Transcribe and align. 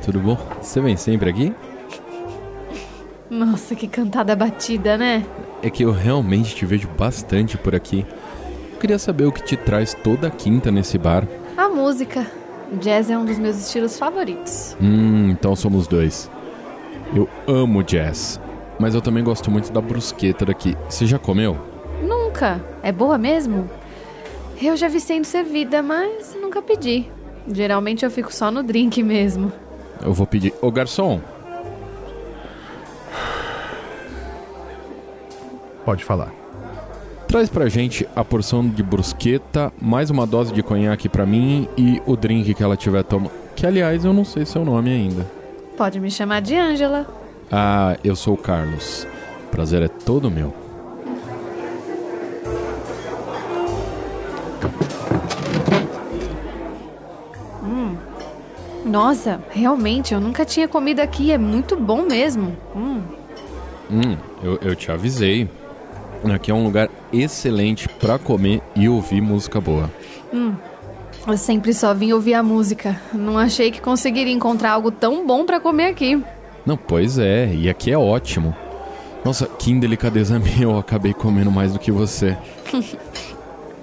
tudo 0.00 0.18
bom? 0.20 0.36
Você 0.60 0.80
vem 0.80 0.96
sempre 0.96 1.30
aqui? 1.30 1.54
Nossa, 3.28 3.74
que 3.74 3.86
cantada 3.86 4.34
batida, 4.34 4.96
né? 4.96 5.24
É 5.62 5.70
que 5.70 5.84
eu 5.84 5.92
realmente 5.92 6.54
te 6.54 6.66
vejo 6.66 6.88
bastante 6.88 7.56
por 7.56 7.74
aqui. 7.74 8.04
Eu 8.72 8.78
queria 8.78 8.98
saber 8.98 9.26
o 9.26 9.32
que 9.32 9.42
te 9.42 9.56
traz 9.56 9.94
toda 9.94 10.30
quinta 10.30 10.70
nesse 10.70 10.98
bar. 10.98 11.26
A 11.56 11.68
música. 11.68 12.26
Jazz 12.80 13.10
é 13.10 13.18
um 13.18 13.24
dos 13.24 13.38
meus 13.38 13.56
estilos 13.56 13.98
favoritos. 13.98 14.76
Hum, 14.80 15.30
então 15.30 15.54
somos 15.54 15.86
dois. 15.86 16.30
Eu 17.14 17.28
amo 17.46 17.82
jazz, 17.82 18.40
mas 18.78 18.94
eu 18.94 19.00
também 19.00 19.24
gosto 19.24 19.50
muito 19.50 19.72
da 19.72 19.80
brusqueta 19.80 20.44
daqui. 20.46 20.76
Você 20.88 21.06
já 21.06 21.18
comeu? 21.18 21.56
Nunca. 22.02 22.64
É 22.82 22.92
boa 22.92 23.18
mesmo? 23.18 23.68
Eu 24.60 24.76
já 24.76 24.88
vi 24.88 25.00
sendo 25.00 25.24
servida, 25.24 25.82
mas 25.82 26.36
nunca 26.40 26.62
pedi. 26.62 27.06
Geralmente 27.50 28.04
eu 28.04 28.10
fico 28.10 28.32
só 28.32 28.50
no 28.50 28.62
drink 28.62 29.02
mesmo. 29.02 29.52
Eu 30.02 30.12
vou 30.12 30.26
pedir. 30.26 30.52
Ô 30.62 30.70
garçom, 30.70 31.20
Pode 35.84 36.04
falar. 36.04 36.30
traz 37.26 37.48
pra 37.48 37.68
gente 37.68 38.06
a 38.14 38.24
porção 38.24 38.68
de 38.68 38.82
brusqueta, 38.82 39.72
mais 39.80 40.10
uma 40.10 40.26
dose 40.26 40.52
de 40.52 40.62
conhaque 40.62 41.08
pra 41.08 41.24
mim 41.24 41.68
e 41.76 42.00
o 42.06 42.16
drink 42.16 42.52
que 42.54 42.62
ela 42.62 42.76
tiver 42.76 43.02
tomando. 43.02 43.32
Que 43.56 43.66
aliás 43.66 44.04
eu 44.04 44.12
não 44.12 44.24
sei 44.24 44.44
seu 44.44 44.64
nome 44.64 44.90
ainda. 44.90 45.26
Pode 45.76 45.98
me 45.98 46.10
chamar 46.10 46.40
de 46.42 46.54
Ângela. 46.56 47.06
Ah, 47.50 47.96
eu 48.04 48.14
sou 48.14 48.34
o 48.34 48.36
Carlos. 48.36 49.06
Prazer 49.50 49.82
é 49.82 49.88
todo 49.88 50.30
meu. 50.30 50.52
Nossa, 58.90 59.40
realmente, 59.50 60.12
eu 60.12 60.20
nunca 60.20 60.44
tinha 60.44 60.66
comido 60.66 60.98
aqui. 60.98 61.30
É 61.30 61.38
muito 61.38 61.76
bom 61.76 62.02
mesmo. 62.02 62.56
Hum. 62.74 63.00
Hum, 63.88 64.16
eu, 64.42 64.58
eu 64.60 64.74
te 64.74 64.90
avisei. 64.90 65.48
Aqui 66.34 66.50
é 66.50 66.54
um 66.54 66.64
lugar 66.64 66.90
excelente 67.12 67.88
pra 67.88 68.18
comer 68.18 68.60
e 68.74 68.88
ouvir 68.88 69.20
música 69.20 69.60
boa. 69.60 69.88
Eu 71.26 71.36
sempre 71.36 71.72
só 71.72 71.94
vim 71.94 72.12
ouvir 72.12 72.34
a 72.34 72.42
música. 72.42 73.00
Não 73.14 73.38
achei 73.38 73.70
que 73.70 73.80
conseguiria 73.80 74.32
encontrar 74.32 74.72
algo 74.72 74.90
tão 74.90 75.24
bom 75.24 75.46
pra 75.46 75.60
comer 75.60 75.86
aqui. 75.86 76.20
Não, 76.66 76.76
pois 76.76 77.16
é, 77.16 77.54
e 77.54 77.70
aqui 77.70 77.92
é 77.92 77.96
ótimo. 77.96 78.54
Nossa, 79.24 79.46
que 79.46 79.70
indelicadeza 79.70 80.36
minha, 80.40 80.64
eu 80.64 80.76
acabei 80.76 81.14
comendo 81.14 81.50
mais 81.50 81.72
do 81.72 81.78
que 81.78 81.92
você. 81.92 82.36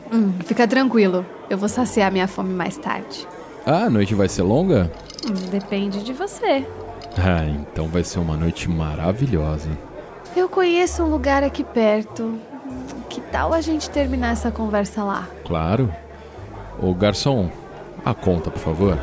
Hum, 0.09 0.31
fica 0.45 0.65
tranquilo. 0.65 1.25
Eu 1.49 1.57
vou 1.57 1.67
saciar 1.67 2.09
minha 2.09 2.29
fome 2.29 2.53
mais 2.53 2.77
tarde. 2.77 3.27
Ah, 3.69 3.83
a 3.83 3.89
noite 3.89 4.15
vai 4.15 4.29
ser 4.29 4.43
longa? 4.43 4.89
Depende 5.51 6.01
de 6.01 6.13
você. 6.13 6.65
Ah, 7.17 7.43
então 7.45 7.85
vai 7.89 8.01
ser 8.01 8.19
uma 8.19 8.37
noite 8.37 8.69
maravilhosa. 8.69 9.69
Eu 10.33 10.47
conheço 10.47 11.03
um 11.03 11.09
lugar 11.09 11.43
aqui 11.43 11.65
perto. 11.65 12.39
Que 13.09 13.19
tal 13.19 13.53
a 13.53 13.59
gente 13.59 13.89
terminar 13.89 14.31
essa 14.31 14.49
conversa 14.51 15.03
lá? 15.03 15.27
Claro. 15.43 15.93
Ô 16.81 16.93
garçom, 16.93 17.51
a 18.05 18.13
conta, 18.13 18.49
por 18.49 18.59
favor. 18.59 18.97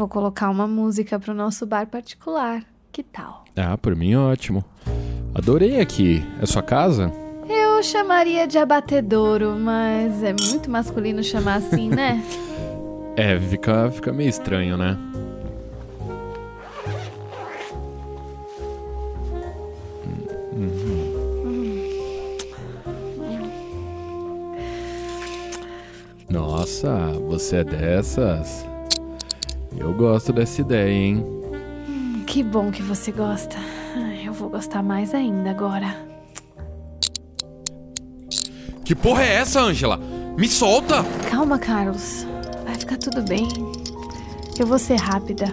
Vou 0.00 0.08
colocar 0.08 0.48
uma 0.48 0.66
música 0.66 1.20
pro 1.20 1.34
nosso 1.34 1.66
bar 1.66 1.86
particular. 1.86 2.62
Que 2.90 3.02
tal? 3.02 3.44
Ah, 3.54 3.76
por 3.76 3.94
mim 3.94 4.14
ótimo. 4.14 4.64
Adorei 5.34 5.78
aqui. 5.78 6.24
É 6.40 6.46
sua 6.46 6.62
casa? 6.62 7.12
Eu 7.46 7.82
chamaria 7.82 8.46
de 8.46 8.56
abatedouro, 8.56 9.54
mas 9.58 10.22
é 10.22 10.32
muito 10.32 10.70
masculino 10.70 11.22
chamar 11.22 11.56
assim, 11.56 11.90
né? 11.90 12.24
É, 13.14 13.38
fica, 13.38 13.90
fica 13.90 14.10
meio 14.10 14.30
estranho, 14.30 14.78
né? 14.78 14.96
Nossa, 26.30 27.08
você 27.28 27.56
é 27.56 27.64
dessas? 27.64 28.69
Eu 29.80 29.94
gosto 29.94 30.32
dessa 30.32 30.60
ideia, 30.60 30.92
hein? 30.92 31.26
que 32.26 32.44
bom 32.44 32.70
que 32.70 32.82
você 32.82 33.10
gosta. 33.10 33.56
Eu 34.24 34.32
vou 34.32 34.48
gostar 34.48 34.82
mais 34.84 35.12
ainda 35.14 35.50
agora. 35.50 35.96
Que 38.84 38.94
porra 38.94 39.24
é 39.24 39.34
essa, 39.34 39.60
Angela? 39.60 39.98
Me 40.36 40.46
solta! 40.48 41.02
Calma, 41.28 41.58
Carlos. 41.58 42.24
Vai 42.64 42.76
ficar 42.76 42.98
tudo 42.98 43.22
bem. 43.22 43.48
Eu 44.58 44.66
vou 44.66 44.78
ser 44.78 44.96
rápida, 44.96 45.46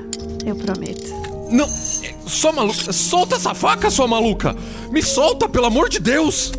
eu 0.45 0.55
prometo. 0.55 1.15
Não! 1.49 1.67
Sua 2.27 2.51
maluca! 2.51 2.93
Solta 2.93 3.37
essa 3.37 3.55
faca, 3.55 3.89
sua 3.89 4.07
maluca! 4.07 4.55
Me 4.91 5.01
solta, 5.01 5.49
pelo 5.49 5.65
amor 5.65 5.89
de 5.89 5.99
Deus! 5.99 6.51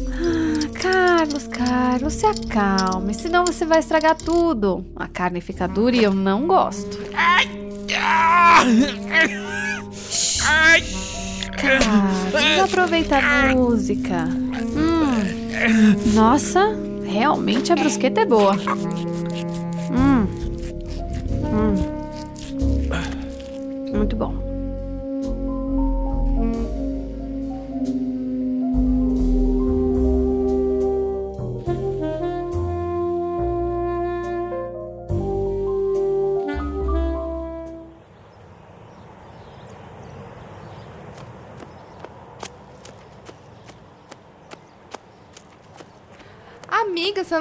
Carlos, 0.80 1.48
Carlos, 1.48 2.14
se 2.14 2.26
acalme, 2.26 3.12
senão 3.12 3.44
você 3.44 3.64
vai 3.64 3.80
estragar 3.80 4.16
tudo. 4.16 4.84
A 4.94 5.08
carne 5.08 5.40
fica 5.40 5.66
dura 5.66 5.96
e 5.96 6.04
eu 6.04 6.14
não 6.14 6.46
gosto. 6.46 6.98
Carlos, 11.56 12.32
vamos 12.32 12.60
aproveitar 12.60 13.24
a 13.24 13.54
música. 13.54 14.24
Hum, 14.76 16.12
nossa, 16.14 16.76
realmente 17.04 17.72
a 17.72 17.76
brusqueta 17.76 18.20
é 18.20 18.26
boa. 18.26 18.54
Hum. 19.90 20.37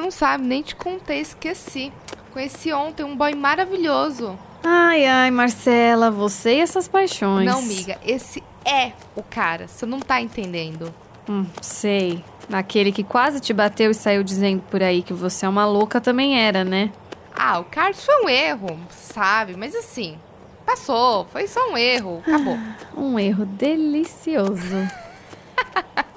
Não 0.08 0.12
sabe, 0.12 0.46
nem 0.46 0.62
te 0.62 0.74
contei, 0.74 1.20
esqueci. 1.20 1.92
Conheci 2.32 2.72
ontem 2.72 3.04
um 3.04 3.16
boy 3.16 3.36
maravilhoso. 3.36 4.40
Ai, 4.64 5.06
ai, 5.06 5.30
Marcela, 5.30 6.10
você 6.10 6.56
e 6.56 6.60
essas 6.62 6.88
paixões. 6.88 7.46
Não, 7.46 7.60
amiga, 7.60 8.00
esse 8.06 8.42
é 8.66 8.94
o 9.18 9.22
cara. 9.22 9.68
Você 9.68 9.86
não 9.86 10.00
tá 10.00 10.22
entendendo. 10.22 10.94
Hum, 11.28 11.46
sei. 11.62 12.24
Aquele 12.52 12.94
que 12.94 13.04
quase 13.04 13.42
te 13.42 13.52
bateu 13.52 13.92
e 13.92 13.94
saiu 13.94 14.24
dizendo 14.24 14.64
por 14.72 14.82
aí 14.82 15.02
que 15.04 15.12
você 15.12 15.46
é 15.46 15.50
uma 15.50 15.66
louca 15.66 16.00
também 16.00 16.40
era, 16.40 16.64
né? 16.64 16.90
Ah, 17.36 17.60
o 17.60 17.66
Carlos 17.66 18.06
foi 18.06 18.24
um 18.24 18.30
erro, 18.30 18.80
sabe? 18.90 19.58
Mas 19.58 19.76
assim, 19.76 20.18
passou, 20.66 21.26
foi 21.26 21.48
só 21.48 21.70
um 21.70 21.78
erro, 21.78 22.24
acabou. 22.26 22.58
Um 22.96 23.20
erro 23.20 23.46
delicioso. 23.46 24.88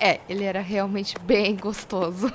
É, 0.00 0.20
ele 0.28 0.44
era 0.44 0.60
realmente 0.60 1.16
bem 1.18 1.56
gostoso. 1.56 2.32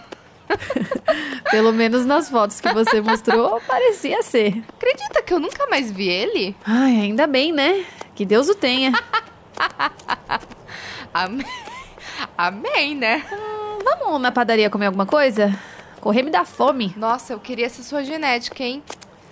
Pelo 1.50 1.72
menos 1.72 2.06
nas 2.06 2.30
fotos 2.30 2.60
que 2.60 2.72
você 2.74 3.02
mostrou, 3.02 3.62
parecia 3.68 4.22
ser. 4.24 4.64
Acredita 4.70 5.22
que 5.22 5.34
eu 5.34 5.40
nunca 5.40 5.68
mais 5.68 5.92
vi 5.92 6.08
ele? 6.08 6.56
Ai, 6.66 7.02
ainda 7.02 7.28
bem, 7.28 7.52
né? 7.52 7.86
Que 8.16 8.26
Deus 8.26 8.50
o 8.50 8.56
tenha. 8.56 8.92
Amém, 11.14 11.46
Amém 12.38 12.96
né? 12.96 13.24
Vamos 13.84 14.22
na 14.22 14.32
padaria 14.32 14.70
comer 14.70 14.88
alguma 14.88 15.06
coisa? 15.06 15.54
Correr 16.00 16.24
me 16.24 16.32
dá 16.32 16.44
fome. 16.44 16.94
Nossa, 16.98 17.34
eu 17.34 17.40
queria 17.40 17.66
essa 17.66 17.84
sua 17.84 18.04
genética, 18.04 18.64
hein? 18.64 18.84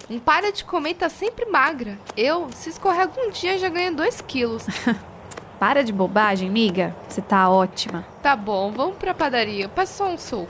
Não 0.10 0.20
para 0.20 0.52
de 0.52 0.64
comer 0.64 0.96
tá 0.96 1.10
sempre 1.10 1.46
magra. 1.46 1.98
Eu, 2.18 2.50
se 2.52 2.70
escorrega 2.70 3.12
um 3.18 3.30
dia, 3.30 3.58
já 3.58 3.70
ganho 3.70 3.96
2 3.96 4.22
quilos. 4.22 4.66
Para 5.60 5.84
de 5.84 5.94
bobagem, 5.94 6.50
miga. 6.50 6.96
Você 7.08 7.22
tá 7.22 7.48
ótima. 7.48 8.04
Tá 8.22 8.36
bom, 8.36 8.72
vamos 8.72 8.98
pra 8.98 9.14
padaria. 9.14 9.70
Passa 9.70 9.94
só 9.94 10.10
um 10.10 10.18
suco. 10.18 10.50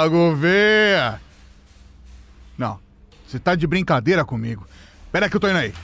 Fala, 0.00 0.08
Gouveia! 0.08 1.20
Não, 2.56 2.80
você 3.26 3.38
tá 3.38 3.54
de 3.54 3.66
brincadeira 3.66 4.24
comigo. 4.24 4.66
Pera 5.12 5.28
que 5.28 5.36
eu 5.36 5.40
tô 5.40 5.46
indo 5.46 5.58
aí. 5.58 5.74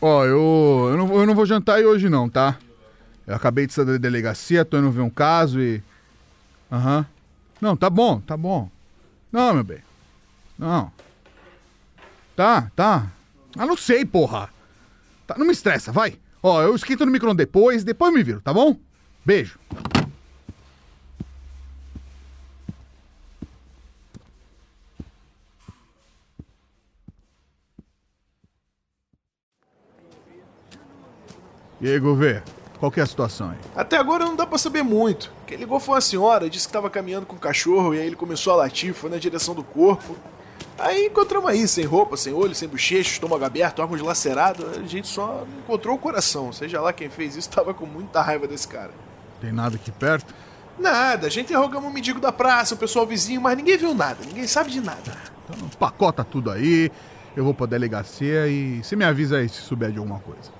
Ó, 0.00 0.24
eu, 0.24 0.88
eu, 0.92 0.96
não, 0.96 1.16
eu 1.16 1.26
não 1.26 1.34
vou 1.34 1.44
jantar 1.44 1.80
hoje 1.80 2.08
não, 2.08 2.28
tá? 2.28 2.56
Eu 3.28 3.34
acabei 3.34 3.66
de 3.66 3.74
sair 3.74 3.84
da 3.84 3.98
delegacia, 3.98 4.64
tô 4.64 4.78
indo 4.78 4.90
ver 4.90 5.02
um 5.02 5.10
caso 5.10 5.60
e... 5.60 5.82
Aham. 6.72 7.04
Não, 7.60 7.76
tá 7.76 7.90
bom, 7.90 8.20
tá 8.20 8.38
bom. 8.38 8.70
Não, 9.30 9.52
meu 9.52 9.62
bem. 9.62 9.80
Não. 10.58 10.90
Tá, 12.34 12.72
tá. 12.74 13.06
Ah, 13.54 13.66
não 13.66 13.76
sei, 13.76 14.06
porra. 14.06 14.48
Tá, 15.26 15.36
não 15.36 15.44
me 15.44 15.52
estressa, 15.52 15.92
vai. 15.92 16.18
Ó, 16.42 16.62
eu 16.62 16.74
esquento 16.74 17.04
no 17.04 17.12
micro 17.12 17.34
depois, 17.34 17.84
depois 17.84 18.14
me 18.14 18.22
viro, 18.22 18.40
tá 18.40 18.54
bom? 18.54 18.74
Beijo. 19.26 19.58
E 31.78 31.88
aí, 31.88 31.98
Gouveia, 32.00 32.42
qual 32.78 32.90
que 32.90 33.00
é 33.00 33.02
a 33.02 33.06
situação 33.06 33.50
aí? 33.50 33.56
Até 33.76 33.96
agora 33.96 34.24
não 34.24 34.36
dá 34.36 34.46
pra 34.46 34.58
saber 34.58 34.82
muito. 34.82 35.32
Quem 35.46 35.56
ligou 35.58 35.80
foi 35.80 35.94
uma 35.94 36.00
senhora, 36.00 36.48
disse 36.48 36.66
que 36.66 36.72
tava 36.72 36.88
caminhando 36.88 37.26
com 37.26 37.36
o 37.36 37.38
cachorro 37.38 37.94
e 37.94 38.00
aí 38.00 38.06
ele 38.06 38.16
começou 38.16 38.52
a 38.52 38.56
latir, 38.56 38.94
foi 38.94 39.10
na 39.10 39.18
direção 39.18 39.54
do 39.54 39.64
corpo. 39.64 40.16
Aí 40.78 41.06
encontramos 41.06 41.50
aí, 41.50 41.66
sem 41.66 41.84
roupa, 41.84 42.16
sem 42.16 42.32
olho, 42.32 42.54
sem 42.54 42.68
bochecha, 42.68 43.10
estômago 43.10 43.44
aberto, 43.44 43.80
órgãos 43.80 44.00
lacerados. 44.00 44.78
A 44.78 44.82
gente 44.82 45.08
só 45.08 45.44
encontrou 45.58 45.96
o 45.96 45.98
coração. 45.98 46.52
Seja 46.52 46.80
lá 46.80 46.92
quem 46.92 47.10
fez 47.10 47.34
isso, 47.34 47.50
tava 47.50 47.74
com 47.74 47.84
muita 47.84 48.22
raiva 48.22 48.46
desse 48.46 48.68
cara. 48.68 48.92
Tem 49.40 49.52
nada 49.52 49.76
aqui 49.76 49.90
perto? 49.90 50.32
Nada, 50.78 51.26
a 51.26 51.30
gente 51.30 51.46
interrogamos 51.46 51.90
um 51.90 51.92
mendigo 51.92 52.20
da 52.20 52.30
praça, 52.30 52.74
o 52.74 52.78
pessoal 52.78 53.04
vizinho, 53.04 53.40
mas 53.40 53.56
ninguém 53.56 53.76
viu 53.76 53.92
nada, 53.94 54.18
ninguém 54.24 54.46
sabe 54.46 54.70
de 54.70 54.80
nada. 54.80 55.16
Então 55.50 55.68
pacota 55.70 56.22
tudo 56.22 56.52
aí, 56.52 56.90
eu 57.36 57.42
vou 57.42 57.52
pra 57.52 57.66
delegacia 57.66 58.46
e 58.46 58.82
você 58.82 58.94
me 58.94 59.04
avisa 59.04 59.38
aí 59.38 59.48
se 59.48 59.60
souber 59.60 59.90
de 59.90 59.98
alguma 59.98 60.20
coisa. 60.20 60.52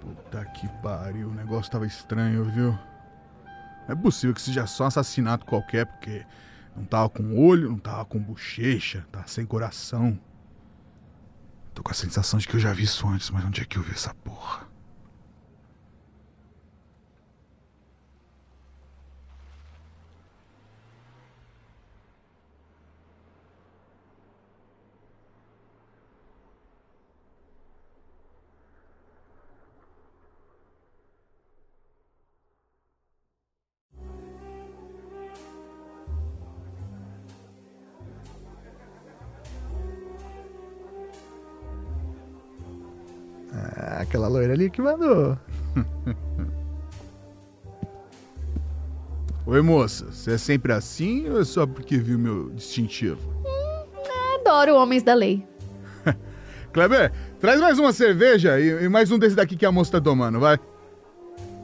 Puta 0.00 0.44
que 0.46 0.68
pariu, 1.16 1.28
o 1.28 1.34
negócio 1.34 1.72
tava 1.72 1.86
estranho, 1.86 2.44
viu? 2.44 2.72
Não 3.88 3.94
é 3.94 3.94
possível 3.94 4.34
que 4.34 4.42
seja 4.42 4.66
só 4.66 4.84
um 4.84 4.86
assassinato 4.88 5.46
qualquer, 5.46 5.86
porque 5.86 6.26
não 6.76 6.84
tava 6.84 7.08
com 7.08 7.38
olho, 7.38 7.70
não 7.70 7.78
tava 7.78 8.04
com 8.04 8.18
bochecha, 8.18 9.06
tava 9.10 9.26
sem 9.26 9.46
coração. 9.46 10.18
Tô 11.72 11.82
com 11.82 11.90
a 11.90 11.94
sensação 11.94 12.38
de 12.38 12.46
que 12.46 12.56
eu 12.56 12.60
já 12.60 12.72
vi 12.72 12.84
isso 12.84 13.06
antes, 13.08 13.30
mas 13.30 13.44
onde 13.44 13.62
é 13.62 13.64
que 13.64 13.78
eu 13.78 13.82
vi 13.82 13.92
essa 13.92 14.14
porra? 14.14 14.66
Loira 44.46 44.54
ali 44.54 44.70
que 44.70 44.80
mandou. 44.80 45.36
Oi, 49.44 49.60
moça, 49.62 50.06
você 50.10 50.32
é 50.32 50.38
sempre 50.38 50.72
assim 50.72 51.28
ou 51.28 51.40
é 51.40 51.44
só 51.44 51.66
porque 51.66 51.98
viu 51.98 52.18
meu 52.18 52.50
distintivo? 52.50 53.18
Adoro 54.40 54.74
homens 54.76 55.02
da 55.02 55.14
lei. 55.14 55.46
Kleber, 56.72 57.12
traz 57.40 57.60
mais 57.60 57.78
uma 57.78 57.92
cerveja 57.92 58.58
e, 58.58 58.84
e 58.84 58.88
mais 58.88 59.10
um 59.10 59.18
desse 59.18 59.36
daqui 59.36 59.56
que 59.56 59.66
a 59.66 59.72
moça 59.72 59.92
tá 59.92 60.00
tomando, 60.00 60.40
vai. 60.40 60.58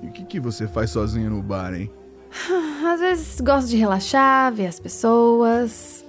E 0.02 0.06
o 0.06 0.12
que, 0.12 0.24
que 0.24 0.38
você 0.40 0.66
faz 0.66 0.90
sozinho 0.90 1.30
no 1.30 1.42
bar, 1.42 1.74
hein? 1.74 1.90
Às 2.86 3.00
vezes 3.00 3.40
gosto 3.40 3.68
de 3.68 3.76
relaxar, 3.76 4.52
ver 4.52 4.66
as 4.66 4.78
pessoas. 4.80 6.04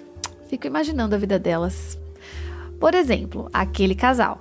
Fico 0.50 0.68
imaginando 0.68 1.16
a 1.16 1.18
vida 1.18 1.40
delas. 1.40 2.00
Por 2.80 2.94
exemplo, 2.94 3.50
aquele 3.54 3.96
casal. 3.96 4.40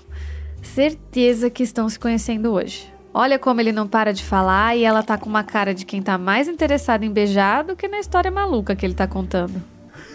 Certeza 0.62 1.50
que 1.50 1.62
estão 1.62 1.88
se 1.88 1.98
conhecendo 1.98 2.52
hoje. 2.52 2.92
Olha 3.12 3.38
como 3.38 3.60
ele 3.60 3.72
não 3.72 3.86
para 3.86 4.12
de 4.12 4.24
falar 4.24 4.74
e 4.76 4.84
ela 4.84 5.02
tá 5.02 5.18
com 5.18 5.28
uma 5.28 5.44
cara 5.44 5.74
de 5.74 5.84
quem 5.84 6.00
tá 6.00 6.16
mais 6.16 6.48
interessado 6.48 7.04
em 7.04 7.12
beijar 7.12 7.62
do 7.62 7.76
que 7.76 7.86
na 7.86 7.98
história 7.98 8.30
maluca 8.30 8.74
que 8.74 8.86
ele 8.86 8.94
tá 8.94 9.06
contando. 9.06 9.62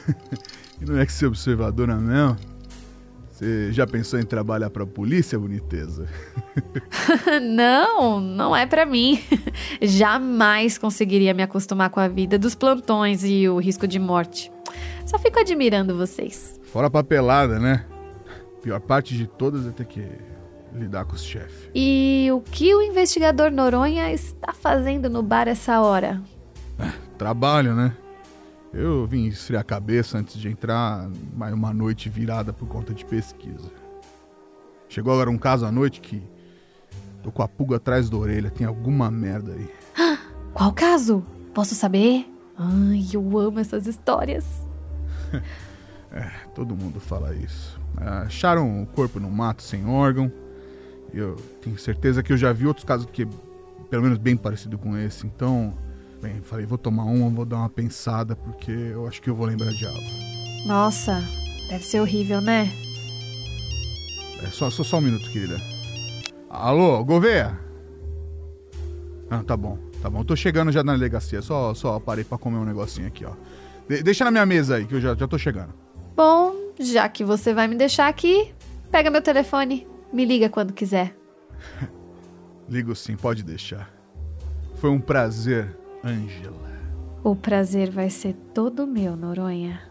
E 0.79 0.85
não 0.85 0.99
é 0.99 1.07
que 1.07 1.11
você 1.11 1.25
é 1.25 1.27
observadora 1.27 1.95
mesmo? 1.95 2.37
Você 3.31 3.71
já 3.71 3.85
pensou 3.85 4.19
em 4.19 4.23
trabalhar 4.23 4.69
pra 4.69 4.85
polícia, 4.85 5.37
boniteza? 5.37 6.07
não, 7.41 8.19
não 8.19 8.55
é 8.55 8.65
pra 8.65 8.85
mim. 8.85 9.19
Jamais 9.81 10.77
conseguiria 10.77 11.33
me 11.33 11.41
acostumar 11.43 11.89
com 11.89 11.99
a 11.99 12.07
vida 12.07 12.37
dos 12.37 12.53
plantões 12.55 13.23
e 13.23 13.49
o 13.49 13.57
risco 13.57 13.87
de 13.87 13.97
morte. 13.97 14.51
Só 15.05 15.17
fico 15.17 15.39
admirando 15.39 15.97
vocês. 15.97 16.59
Fora 16.71 16.87
a 16.87 16.91
papelada, 16.91 17.59
né? 17.59 17.85
Pior 18.61 18.79
parte 18.79 19.15
de 19.15 19.27
todas 19.27 19.67
é 19.67 19.71
ter 19.71 19.85
que 19.85 20.07
lidar 20.77 21.05
com 21.05 21.13
os 21.13 21.23
chefes. 21.23 21.69
E 21.73 22.27
o 22.31 22.41
que 22.41 22.73
o 22.73 22.81
investigador 22.81 23.51
Noronha 23.51 24.11
está 24.11 24.53
fazendo 24.53 25.09
no 25.09 25.21
bar 25.21 25.47
essa 25.47 25.81
hora? 25.81 26.21
Trabalho, 27.17 27.73
né? 27.75 27.95
Eu 28.73 29.07
vim 29.07 29.25
esfriar 29.25 29.61
a 29.61 29.63
cabeça 29.63 30.17
antes 30.17 30.37
de 30.37 30.49
entrar 30.49 31.09
mais 31.35 31.53
uma 31.53 31.73
noite 31.73 32.09
virada 32.09 32.53
por 32.53 32.67
conta 32.67 32.93
de 32.93 33.03
pesquisa. 33.05 33.71
Chegou 34.89 35.13
agora 35.13 35.29
um 35.29 35.37
caso 35.37 35.65
à 35.65 35.71
noite 35.71 35.99
que 35.99 36.21
tô 37.23 37.31
com 37.31 37.41
a 37.41 37.47
pulga 37.47 37.77
atrás 37.77 38.09
da 38.09 38.17
orelha, 38.17 38.49
tem 38.49 38.67
alguma 38.67 39.09
merda 39.09 39.53
aí. 39.53 39.69
Qual 40.53 40.71
caso? 40.73 41.23
Posso 41.53 41.75
saber? 41.75 42.25
Ai, 42.57 43.05
eu 43.13 43.37
amo 43.37 43.59
essas 43.59 43.87
histórias. 43.87 44.45
Todo 46.53 46.75
mundo 46.75 46.99
fala 46.99 47.35
isso. 47.35 47.79
Acharam 47.97 48.81
o 48.81 48.85
corpo 48.85 49.19
no 49.19 49.29
mato 49.29 49.61
sem 49.61 49.85
órgão. 49.87 50.31
Eu 51.13 51.35
tenho 51.61 51.77
certeza 51.77 52.21
que 52.21 52.31
eu 52.33 52.37
já 52.37 52.51
vi 52.53 52.67
outros 52.67 52.85
casos 52.85 53.07
que 53.11 53.27
pelo 53.89 54.03
menos 54.03 54.17
bem 54.17 54.35
parecido 54.35 54.77
com 54.77 54.97
esse. 54.97 55.25
Então, 55.25 55.73
bem, 56.21 56.41
falei, 56.41 56.65
vou 56.65 56.77
tomar 56.77 57.03
uma, 57.05 57.29
vou 57.29 57.45
dar 57.45 57.57
uma 57.57 57.69
pensada 57.69 58.35
porque 58.35 58.71
eu 58.71 59.07
acho 59.07 59.21
que 59.21 59.29
eu 59.29 59.35
vou 59.35 59.45
lembrar 59.47 59.71
de 59.71 59.85
algo. 59.85 60.01
Nossa, 60.65 61.23
deve 61.69 61.83
ser 61.85 62.01
horrível, 62.01 62.41
né? 62.41 62.69
É, 64.43 64.47
só, 64.51 64.69
só, 64.69 64.83
só 64.83 64.97
um 64.97 65.01
minuto, 65.01 65.29
querida. 65.31 65.57
Alô, 66.49 67.03
Gouveia? 67.03 67.57
Ah, 69.29 69.43
tá 69.43 69.57
bom, 69.57 69.77
tá 70.01 70.09
bom. 70.09 70.19
Eu 70.19 70.25
tô 70.25 70.35
chegando 70.35 70.71
já 70.71 70.83
na 70.83 70.93
delegacia. 70.93 71.41
Só, 71.41 71.73
só 71.73 71.99
parei 71.99 72.23
pra 72.23 72.37
comer 72.37 72.57
um 72.57 72.65
negocinho 72.65 73.07
aqui, 73.07 73.25
ó. 73.25 73.31
De- 73.89 74.03
deixa 74.03 74.23
na 74.25 74.31
minha 74.31 74.45
mesa 74.45 74.75
aí, 74.75 74.85
que 74.85 74.95
eu 74.95 75.01
já, 75.01 75.15
já 75.15 75.27
tô 75.27 75.37
chegando. 75.37 75.73
Bom, 76.15 76.53
já 76.79 77.07
que 77.09 77.23
você 77.23 77.53
vai 77.53 77.67
me 77.67 77.75
deixar 77.75 78.07
aqui, 78.07 78.53
pega 78.91 79.09
meu 79.09 79.21
telefone. 79.21 79.87
Me 80.11 80.25
liga 80.25 80.49
quando 80.49 80.73
quiser. 80.73 81.15
Ligo 82.69 82.95
sim, 82.95 83.15
pode 83.15 83.43
deixar. 83.43 83.89
Foi 84.75 84.89
um 84.89 84.99
prazer, 84.99 85.75
Angela. 86.03 86.67
O 87.23 87.35
prazer 87.35 87.89
vai 87.89 88.09
ser 88.09 88.33
todo 88.53 88.85
meu, 88.87 89.15
Noronha. 89.15 89.81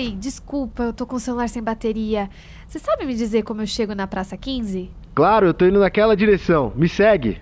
Oi, 0.00 0.12
desculpa, 0.12 0.84
eu 0.84 0.92
tô 0.94 1.04
com 1.04 1.16
o 1.16 1.20
celular 1.20 1.46
sem 1.46 1.62
bateria. 1.62 2.30
Você 2.66 2.78
sabe 2.78 3.04
me 3.04 3.14
dizer 3.14 3.42
como 3.42 3.60
eu 3.60 3.66
chego 3.66 3.94
na 3.94 4.06
Praça 4.06 4.34
15? 4.34 4.90
Claro, 5.14 5.44
eu 5.48 5.52
tô 5.52 5.66
indo 5.66 5.78
naquela 5.78 6.16
direção. 6.16 6.72
Me 6.74 6.88
segue. 6.88 7.38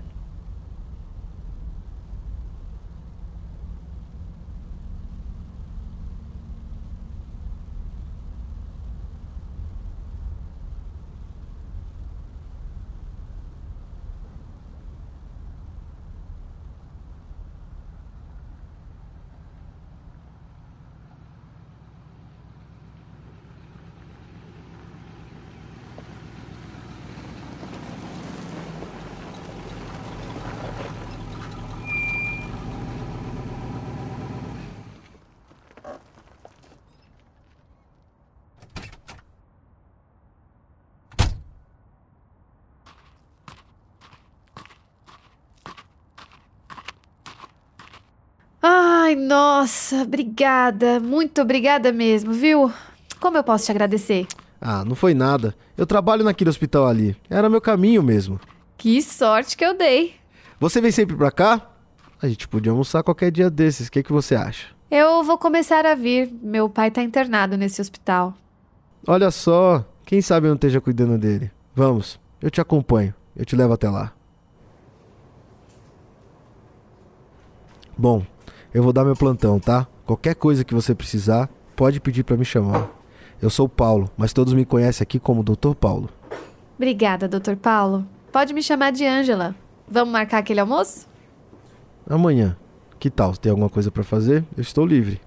Ai, 49.09 49.17
nossa, 49.17 50.03
obrigada. 50.03 51.01
Muito 51.01 51.41
obrigada 51.41 51.91
mesmo, 51.91 52.31
viu? 52.31 52.71
Como 53.19 53.39
eu 53.39 53.43
posso 53.43 53.65
te 53.65 53.71
agradecer? 53.71 54.27
Ah, 54.61 54.85
não 54.85 54.95
foi 54.95 55.15
nada. 55.15 55.55
Eu 55.79 55.87
trabalho 55.87 56.23
naquele 56.23 56.51
hospital 56.51 56.87
ali. 56.87 57.17
Era 57.31 57.49
meu 57.49 57.59
caminho 57.59 58.03
mesmo. 58.03 58.39
Que 58.77 59.01
sorte 59.01 59.57
que 59.57 59.65
eu 59.65 59.75
dei. 59.75 60.15
Você 60.61 60.79
vem 60.83 60.91
sempre 60.91 61.17
pra 61.17 61.31
cá? 61.31 61.71
A 62.21 62.29
gente 62.29 62.47
podia 62.47 62.71
almoçar 62.71 63.03
qualquer 63.03 63.31
dia 63.31 63.49
desses. 63.49 63.89
O 63.89 63.91
que, 63.91 64.03
que 64.03 64.13
você 64.13 64.35
acha? 64.35 64.67
Eu 64.91 65.25
vou 65.25 65.39
começar 65.39 65.87
a 65.87 65.95
vir. 65.95 66.31
Meu 66.43 66.69
pai 66.69 66.91
tá 66.91 67.03
internado 67.03 67.57
nesse 67.57 67.81
hospital. 67.81 68.35
Olha 69.07 69.31
só. 69.31 69.87
Quem 70.05 70.21
sabe 70.21 70.49
eu 70.49 70.51
não 70.51 70.57
esteja 70.57 70.83
cuidando 70.83 71.17
dele. 71.17 71.51
Vamos, 71.75 72.21
eu 72.43 72.51
te 72.51 72.61
acompanho. 72.61 73.15
Eu 73.35 73.47
te 73.47 73.57
levo 73.57 73.73
até 73.73 73.89
lá. 73.89 74.13
Bom, 77.97 78.23
eu 78.79 78.83
vou 78.83 78.93
dar 78.93 79.05
meu 79.05 79.17
plantão, 79.17 79.59
tá? 79.59 79.89
Qualquer 80.07 80.37
coisa 80.37 80.65
que 80.65 80.73
você 80.73 80.95
precisar, 80.95 81.51
pode 81.75 81.99
pedir 82.01 82.23
pra 82.23 82.37
me 82.37 82.45
chamar. 82.45 82.89
Eu 83.43 83.51
sou 83.51 83.67
o 83.67 83.69
Paulo, 83.69 84.09
mas 84.17 84.33
todos 84.33 84.53
me 84.55 84.65
conhecem 84.65 85.03
aqui 85.03 85.19
como 85.19 85.43
Dr. 85.43 85.75
Paulo. 85.75 86.09
Obrigada, 86.77 87.27
Dr. 87.27 87.57
Paulo. 87.57 88.07
Pode 88.31 88.55
me 88.55 88.63
chamar 88.63 88.93
de 88.93 89.05
Ângela. 89.05 89.55
Vamos 89.91 90.13
marcar 90.13 90.39
aquele 90.39 90.61
almoço? 90.61 91.09
Amanhã. 92.09 92.57
Que 93.01 93.11
tal? 93.11 93.37
Tem 93.37 93.51
alguma 93.51 93.69
coisa 93.69 93.91
pra 93.91 94.05
fazer? 94.05 94.45
Eu 94.57 94.63
estou 94.63 94.87
livre. 94.87 95.21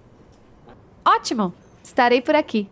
Ótimo! 1.05 1.53
Estarei 1.83 2.21
por 2.21 2.35
aqui. 2.35 2.69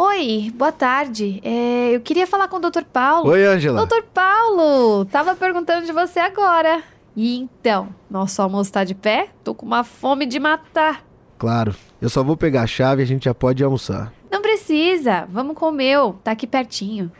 Oi, 0.00 0.52
boa 0.54 0.70
tarde. 0.70 1.40
É, 1.42 1.90
eu 1.90 2.00
queria 2.00 2.24
falar 2.24 2.46
com 2.46 2.58
o 2.58 2.60
Dr. 2.60 2.84
Paulo. 2.84 3.28
Oi, 3.30 3.44
Ângela. 3.44 3.78
Doutor 3.78 4.04
Paulo, 4.04 5.04
tava 5.06 5.34
perguntando 5.34 5.84
de 5.84 5.90
você 5.90 6.20
agora. 6.20 6.84
E 7.16 7.36
então, 7.36 7.88
nosso 8.08 8.40
almoço 8.40 8.72
tá 8.72 8.84
de 8.84 8.94
pé? 8.94 9.30
Tô 9.42 9.56
com 9.56 9.66
uma 9.66 9.82
fome 9.82 10.24
de 10.24 10.38
matar. 10.38 11.04
Claro. 11.36 11.74
Eu 12.00 12.08
só 12.08 12.22
vou 12.22 12.36
pegar 12.36 12.62
a 12.62 12.66
chave 12.68 13.02
e 13.02 13.04
a 13.04 13.06
gente 13.08 13.24
já 13.24 13.34
pode 13.34 13.64
almoçar. 13.64 14.12
Não 14.30 14.40
precisa, 14.40 15.26
vamos 15.28 15.56
com 15.56 15.70
o 15.70 15.72
meu, 15.72 16.12
tá 16.22 16.30
aqui 16.30 16.46
pertinho. 16.46 17.10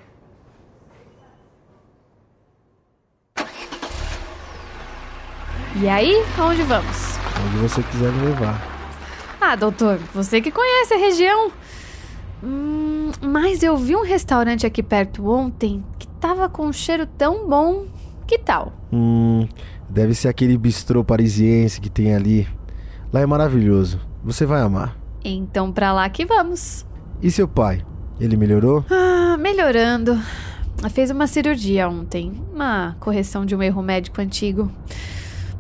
E 5.83 5.89
aí, 5.89 6.25
aonde 6.39 6.63
vamos? 6.63 7.19
Onde 7.45 7.57
você 7.57 7.83
quiser 7.83 8.13
me 8.13 8.27
levar. 8.27 8.57
Ah, 9.41 9.57
doutor, 9.57 9.99
você 10.15 10.41
que 10.41 10.53
conhece 10.53 10.95
a 10.95 10.99
região. 10.99 11.51
Hum, 12.43 13.11
mas 13.21 13.63
eu 13.63 13.77
vi 13.77 13.97
um 13.97 14.05
restaurante 14.05 14.67
aqui 14.67 14.83
perto 14.83 15.29
ontem 15.29 15.85
que 15.99 16.07
tava 16.21 16.49
com 16.49 16.67
um 16.67 16.73
cheiro 16.73 17.07
tão 17.07 17.49
bom. 17.49 17.87
Que 18.27 18.39
tal? 18.39 18.73
Hum, 18.93 19.49
deve 19.89 20.15
ser 20.15 20.29
aquele 20.29 20.57
bistrô 20.57 21.03
parisiense 21.03 21.81
que 21.81 21.89
tem 21.89 22.15
ali. 22.15 22.47
Lá 23.13 23.21
é 23.21 23.27
maravilhoso. 23.27 24.01
Você 24.23 24.45
vai 24.45 24.61
amar. 24.61 24.97
Então 25.25 25.73
pra 25.73 25.93
lá 25.93 26.09
que 26.09 26.27
vamos. 26.27 26.87
E 27.23 27.31
seu 27.31 27.49
pai? 27.49 27.85
Ele 28.21 28.37
melhorou? 28.37 28.85
Ah, 28.91 29.37
melhorando. 29.39 30.21
Fez 30.91 31.11
uma 31.11 31.27
cirurgia 31.27 31.89
ontem, 31.89 32.33
uma 32.53 32.97
correção 33.01 33.45
de 33.45 33.57
um 33.57 33.63
erro 33.63 33.83
médico 33.83 34.21
antigo. 34.21 34.71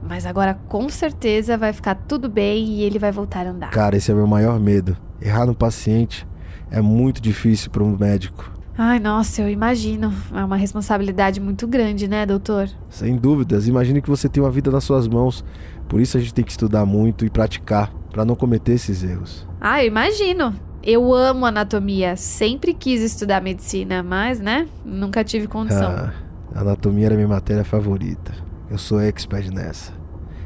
Mas 0.00 0.24
agora 0.24 0.54
com 0.68 0.88
certeza 0.88 1.56
vai 1.56 1.72
ficar 1.72 1.96
tudo 1.96 2.28
bem 2.28 2.66
e 2.66 2.82
ele 2.82 2.98
vai 2.98 3.10
voltar 3.10 3.46
a 3.46 3.50
andar. 3.50 3.70
Cara, 3.70 3.96
esse 3.96 4.12
é 4.12 4.14
meu 4.14 4.26
maior 4.26 4.60
medo. 4.60 4.96
Errar 5.20 5.46
no 5.46 5.54
paciente 5.54 6.27
é 6.70 6.80
muito 6.80 7.20
difícil 7.20 7.70
para 7.70 7.82
um 7.82 7.96
médico. 7.96 8.52
Ai, 8.76 9.00
nossa, 9.00 9.42
eu 9.42 9.48
imagino. 9.48 10.12
É 10.32 10.44
uma 10.44 10.56
responsabilidade 10.56 11.40
muito 11.40 11.66
grande, 11.66 12.06
né, 12.06 12.24
doutor? 12.24 12.68
Sem 12.88 13.16
dúvidas. 13.16 13.66
Imagine 13.66 14.00
que 14.00 14.08
você 14.08 14.28
tem 14.28 14.40
uma 14.40 14.52
vida 14.52 14.70
nas 14.70 14.84
suas 14.84 15.08
mãos. 15.08 15.44
Por 15.88 16.00
isso 16.00 16.16
a 16.16 16.20
gente 16.20 16.32
tem 16.32 16.44
que 16.44 16.52
estudar 16.52 16.86
muito 16.86 17.24
e 17.24 17.30
praticar 17.30 17.92
para 18.12 18.24
não 18.24 18.36
cometer 18.36 18.72
esses 18.72 19.02
erros. 19.02 19.46
Ah, 19.60 19.82
eu 19.82 19.88
imagino. 19.88 20.54
Eu 20.80 21.12
amo 21.12 21.44
anatomia. 21.44 22.14
Sempre 22.14 22.72
quis 22.72 23.00
estudar 23.00 23.42
medicina, 23.42 24.00
mas, 24.00 24.38
né, 24.38 24.68
nunca 24.84 25.24
tive 25.24 25.48
condição. 25.48 25.90
Ah, 25.90 26.12
anatomia 26.54 27.06
era 27.06 27.16
minha 27.16 27.26
matéria 27.26 27.64
favorita. 27.64 28.32
Eu 28.70 28.78
sou 28.78 29.00
expert 29.00 29.50
nessa. 29.52 29.92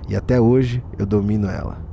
E 0.09 0.17
até 0.17 0.41
hoje 0.41 0.83
eu 0.99 1.05
domino 1.05 1.49
ela. 1.49 1.92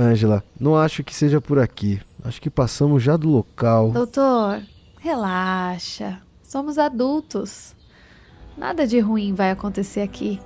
Ângela, 0.00 0.42
não 0.58 0.76
acho 0.76 1.04
que 1.04 1.14
seja 1.14 1.40
por 1.40 1.58
aqui. 1.58 2.00
Acho 2.24 2.40
que 2.40 2.48
passamos 2.48 3.02
já 3.02 3.16
do 3.18 3.28
local. 3.28 3.90
Doutor, 3.90 4.62
relaxa. 4.98 6.20
Somos 6.42 6.78
adultos. 6.78 7.74
Nada 8.56 8.86
de 8.86 8.98
ruim 8.98 9.34
vai 9.34 9.50
acontecer 9.50 10.00
aqui. 10.00 10.40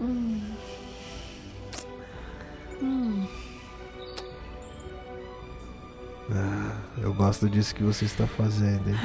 Hum. 0.00 0.40
Hum. 2.80 3.26
Eu 7.00 7.12
gosto 7.14 7.48
disso 7.48 7.74
que 7.74 7.82
você 7.82 8.04
está 8.04 8.26
fazendo, 8.26 8.88
hein? 8.88 8.96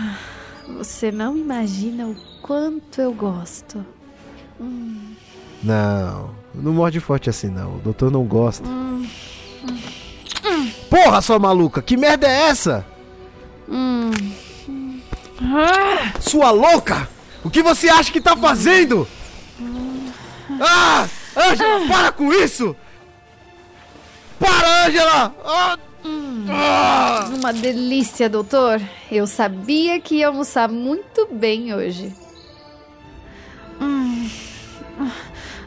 Você 0.77 1.11
não 1.11 1.35
imagina 1.35 2.07
o 2.07 2.15
quanto 2.41 3.01
eu 3.01 3.13
gosto. 3.13 3.83
Não, 5.63 6.31
não 6.53 6.73
morde 6.73 6.99
forte 6.99 7.29
assim 7.29 7.47
não. 7.47 7.75
O 7.75 7.79
doutor 7.79 8.11
não 8.11 8.23
gosta. 8.23 8.67
Porra, 10.89 11.21
sua 11.21 11.39
maluca! 11.39 11.81
Que 11.81 11.95
merda 11.95 12.27
é 12.27 12.49
essa? 12.49 12.85
Sua 16.19 16.51
louca! 16.51 17.09
O 17.43 17.49
que 17.49 17.63
você 17.63 17.89
acha 17.89 18.11
que 18.11 18.21
tá 18.21 18.35
fazendo? 18.35 19.07
Ah! 20.61 21.07
Ângela, 21.35 21.87
para 21.87 22.11
com 22.11 22.31
isso! 22.31 22.75
Para, 24.39 24.85
Ângela! 24.85 25.35
Ah! 25.43 25.77
Ah! 26.49 27.29
Uma 27.33 27.53
delícia, 27.53 28.29
doutor. 28.29 28.81
Eu 29.09 29.25
sabia 29.25 29.99
que 29.99 30.15
ia 30.15 30.27
almoçar 30.27 30.69
muito 30.69 31.27
bem 31.31 31.73
hoje. 31.73 32.13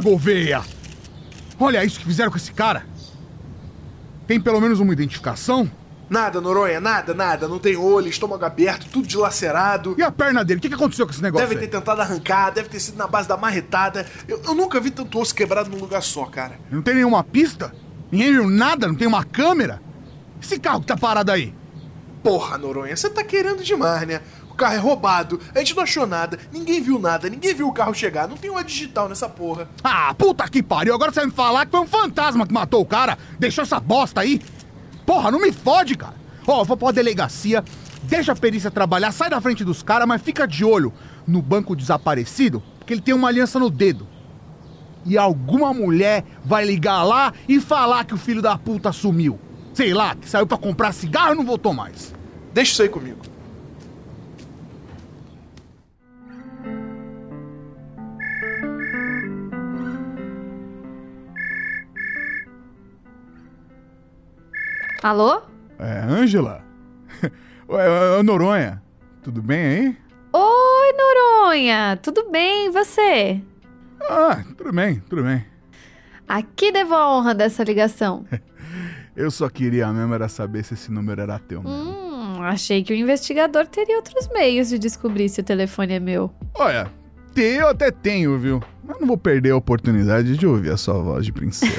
Gouveia! 0.00 0.62
Olha 1.58 1.84
isso 1.84 1.98
que 1.98 2.06
fizeram 2.06 2.30
com 2.30 2.36
esse 2.36 2.52
cara. 2.52 2.86
Tem 4.26 4.40
pelo 4.40 4.60
menos 4.60 4.78
uma 4.78 4.92
identificação? 4.92 5.70
Nada, 6.08 6.40
Noronha, 6.40 6.80
nada, 6.80 7.12
nada. 7.12 7.46
Não 7.46 7.58
tem 7.58 7.76
olho, 7.76 8.08
estômago 8.08 8.44
aberto, 8.44 8.86
tudo 8.90 9.06
dilacerado. 9.06 9.94
E 9.98 10.02
a 10.02 10.10
perna 10.10 10.44
dele? 10.44 10.58
O 10.58 10.60
que 10.60 10.72
aconteceu 10.72 11.04
com 11.06 11.12
esse 11.12 11.22
negócio? 11.22 11.46
Deve 11.46 11.60
ter 11.60 11.68
tentado 11.68 12.00
arrancar, 12.00 12.50
deve 12.50 12.68
ter 12.68 12.80
sido 12.80 12.96
na 12.96 13.06
base 13.06 13.28
da 13.28 13.36
marretada. 13.36 14.06
Eu, 14.26 14.40
eu 14.42 14.54
nunca 14.54 14.80
vi 14.80 14.90
tanto 14.90 15.18
osso 15.18 15.34
quebrado 15.34 15.68
num 15.70 15.78
lugar 15.78 16.02
só, 16.02 16.24
cara. 16.24 16.58
Não 16.70 16.80
tem 16.80 16.94
nenhuma 16.94 17.22
pista? 17.22 17.74
Ninguém 18.10 18.32
viu 18.32 18.48
nada? 18.48 18.86
Não 18.88 18.94
tem 18.94 19.06
uma 19.06 19.22
câmera? 19.24 19.82
Esse 20.40 20.58
carro 20.58 20.80
que 20.80 20.86
tá 20.86 20.96
parado 20.96 21.30
aí? 21.30 21.54
Porra, 22.22 22.56
Noronha, 22.56 22.96
você 22.96 23.10
tá 23.10 23.22
querendo 23.22 23.62
demais, 23.62 24.06
né? 24.06 24.20
O 24.58 24.60
carro 24.60 24.74
é 24.74 24.78
roubado, 24.78 25.40
a 25.54 25.60
gente 25.60 25.76
não 25.76 25.84
achou 25.84 26.04
nada, 26.04 26.36
ninguém 26.52 26.82
viu 26.82 26.98
nada, 26.98 27.30
ninguém 27.30 27.54
viu 27.54 27.68
o 27.68 27.72
carro 27.72 27.94
chegar, 27.94 28.26
não 28.26 28.36
tem 28.36 28.50
uma 28.50 28.64
digital 28.64 29.08
nessa 29.08 29.28
porra. 29.28 29.68
Ah, 29.84 30.12
puta 30.18 30.48
que 30.48 30.64
pariu! 30.64 30.92
Agora 30.92 31.12
você 31.12 31.20
vai 31.20 31.26
me 31.26 31.32
falar 31.32 31.64
que 31.64 31.70
foi 31.70 31.80
um 31.80 31.86
fantasma 31.86 32.44
que 32.44 32.52
matou 32.52 32.80
o 32.80 32.84
cara, 32.84 33.16
deixou 33.38 33.62
essa 33.62 33.78
bosta 33.78 34.20
aí? 34.20 34.42
Porra, 35.06 35.30
não 35.30 35.40
me 35.40 35.52
fode, 35.52 35.94
cara! 35.94 36.16
Ó, 36.44 36.62
eu 36.62 36.64
vou 36.64 36.76
pra 36.76 36.90
delegacia, 36.90 37.62
deixa 38.02 38.32
a 38.32 38.34
perícia 38.34 38.68
trabalhar, 38.68 39.12
sai 39.12 39.30
da 39.30 39.40
frente 39.40 39.62
dos 39.62 39.80
caras, 39.80 40.08
mas 40.08 40.20
fica 40.22 40.44
de 40.44 40.64
olho 40.64 40.92
no 41.24 41.40
banco 41.40 41.76
desaparecido, 41.76 42.60
porque 42.80 42.92
ele 42.92 43.00
tem 43.00 43.14
uma 43.14 43.28
aliança 43.28 43.60
no 43.60 43.70
dedo. 43.70 44.08
E 45.06 45.16
alguma 45.16 45.72
mulher 45.72 46.24
vai 46.44 46.64
ligar 46.64 47.04
lá 47.04 47.32
e 47.48 47.60
falar 47.60 48.04
que 48.04 48.14
o 48.14 48.18
filho 48.18 48.42
da 48.42 48.58
puta 48.58 48.90
sumiu. 48.90 49.38
Sei 49.72 49.94
lá, 49.94 50.16
que 50.16 50.28
saiu 50.28 50.48
pra 50.48 50.58
comprar 50.58 50.90
cigarro 50.90 51.34
e 51.34 51.36
não 51.36 51.44
voltou 51.44 51.72
mais. 51.72 52.12
Deixa 52.52 52.72
isso 52.72 52.82
aí 52.82 52.88
comigo. 52.88 53.37
Alô? 65.02 65.42
É, 65.78 66.00
Ângela? 66.00 66.60
Ô, 67.68 68.22
Noronha, 68.22 68.82
tudo 69.22 69.40
bem 69.40 69.64
aí? 69.64 69.96
Oi, 70.32 70.92
Noronha! 70.92 71.96
Tudo 72.02 72.28
bem, 72.30 72.66
e 72.66 72.70
você? 72.70 73.40
Ah, 74.10 74.42
tudo 74.56 74.72
bem, 74.72 75.00
tudo 75.08 75.22
bem. 75.22 75.44
Aqui 76.26 76.72
devo 76.72 76.94
a 76.94 77.16
honra 77.16 77.32
dessa 77.32 77.62
ligação. 77.62 78.26
Eu 79.14 79.30
só 79.30 79.48
queria 79.48 79.86
mesmo 79.92 80.14
era 80.14 80.28
saber 80.28 80.64
se 80.64 80.74
esse 80.74 80.90
número 80.90 81.20
era 81.20 81.38
teu 81.38 81.62
mesmo. 81.62 81.76
Hum, 81.76 82.42
achei 82.42 82.82
que 82.82 82.92
o 82.92 82.96
investigador 82.96 83.66
teria 83.66 83.96
outros 83.96 84.28
meios 84.28 84.68
de 84.68 84.78
descobrir 84.78 85.28
se 85.28 85.40
o 85.40 85.44
telefone 85.44 85.94
é 85.94 86.00
meu. 86.00 86.30
Olha, 86.54 86.88
ter 87.34 87.60
eu 87.60 87.68
até 87.68 87.90
tenho, 87.90 88.38
viu? 88.38 88.62
Mas 88.84 89.00
não 89.00 89.06
vou 89.06 89.18
perder 89.18 89.50
a 89.50 89.56
oportunidade 89.56 90.36
de 90.36 90.46
ouvir 90.46 90.70
a 90.70 90.76
sua 90.76 91.00
voz 91.02 91.24
de 91.24 91.32
princesa. 91.32 91.72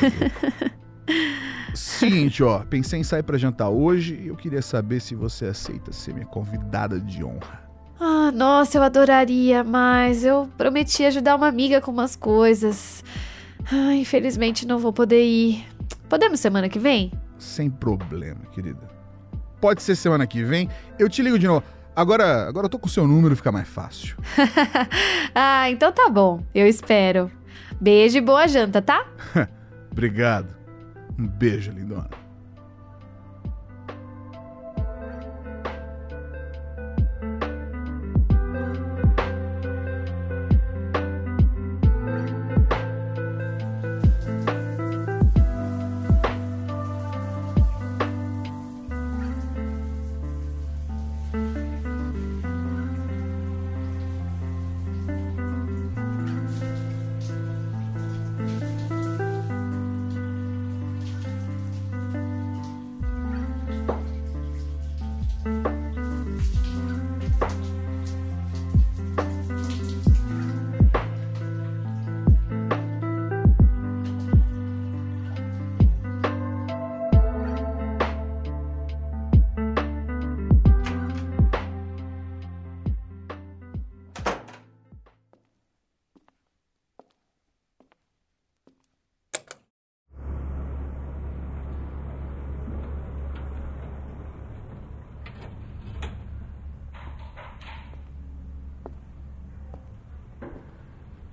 Seguinte, 1.74 2.44
ó, 2.44 2.60
pensei 2.60 3.00
em 3.00 3.04
sair 3.04 3.24
pra 3.24 3.38
jantar 3.38 3.70
hoje 3.70 4.20
e 4.24 4.28
eu 4.28 4.36
queria 4.36 4.62
saber 4.62 5.00
se 5.00 5.16
você 5.16 5.46
aceita 5.46 5.92
ser 5.92 6.14
minha 6.14 6.26
convidada 6.26 7.00
de 7.00 7.24
honra. 7.24 7.70
Ah, 8.00 8.32
nossa, 8.32 8.78
eu 8.78 8.84
adoraria, 8.84 9.64
mas 9.64 10.24
eu 10.24 10.50
prometi 10.58 11.04
ajudar 11.04 11.36
uma 11.36 11.48
amiga 11.48 11.82
com 11.82 11.92
umas 11.92 12.16
coisas. 12.16 13.04
Ah, 13.72 13.94
infelizmente 13.94 14.66
não 14.66 14.80
vou 14.80 14.94
poder 14.94 15.24
ir. 15.24 15.66
Podemos 16.08 16.40
semana 16.40 16.70
que 16.70 16.80
vem? 16.80 17.12
Sem 17.38 17.70
problema, 17.70 18.42
querida. 18.52 18.90
Pode 19.60 19.82
ser 19.82 19.96
semana 19.96 20.26
que 20.26 20.44
vem, 20.44 20.70
eu 20.98 21.10
te 21.10 21.22
ligo 21.22 21.38
de 21.38 21.48
novo. 21.48 21.64
Agora, 21.96 22.48
agora 22.48 22.66
eu 22.66 22.70
tô 22.70 22.80
com 22.80 22.88
o 22.88 22.90
seu 22.90 23.06
número, 23.06 23.36
fica 23.36 23.52
mais 23.52 23.68
fácil. 23.68 24.16
ah, 25.36 25.70
então 25.70 25.92
tá 25.92 26.08
bom. 26.10 26.42
Eu 26.56 26.66
espero. 26.66 27.30
Beijo 27.82 28.18
e 28.18 28.22
boa 28.22 28.48
janta, 28.48 28.82
tá? 28.82 29.06
Obrigado. 29.92 30.59
Um 31.20 31.28
beijo, 31.28 31.74
lindona. 31.74 32.29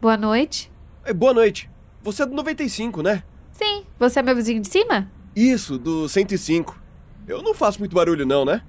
Boa 0.07 0.17
noite. 0.17 0.71
É, 1.05 1.13
Boa 1.13 1.35
noite. 1.35 1.69
Você 2.01 2.23
é 2.23 2.27
do 2.27 2.33
95, 2.33 3.03
né? 3.03 3.25
Sim, 3.51 3.85
você 3.99 4.21
é 4.21 4.23
meu 4.23 4.37
vizinho 4.37 4.61
de 4.63 4.69
cima? 4.69 5.11
Isso, 5.35 5.77
do 5.77 6.09
105. 6.09 6.81
Eu 7.27 7.43
não 7.43 7.53
faço 7.53 7.81
muito 7.81 7.93
barulho, 7.93 8.25
não, 8.25 8.45
né? 8.45 8.63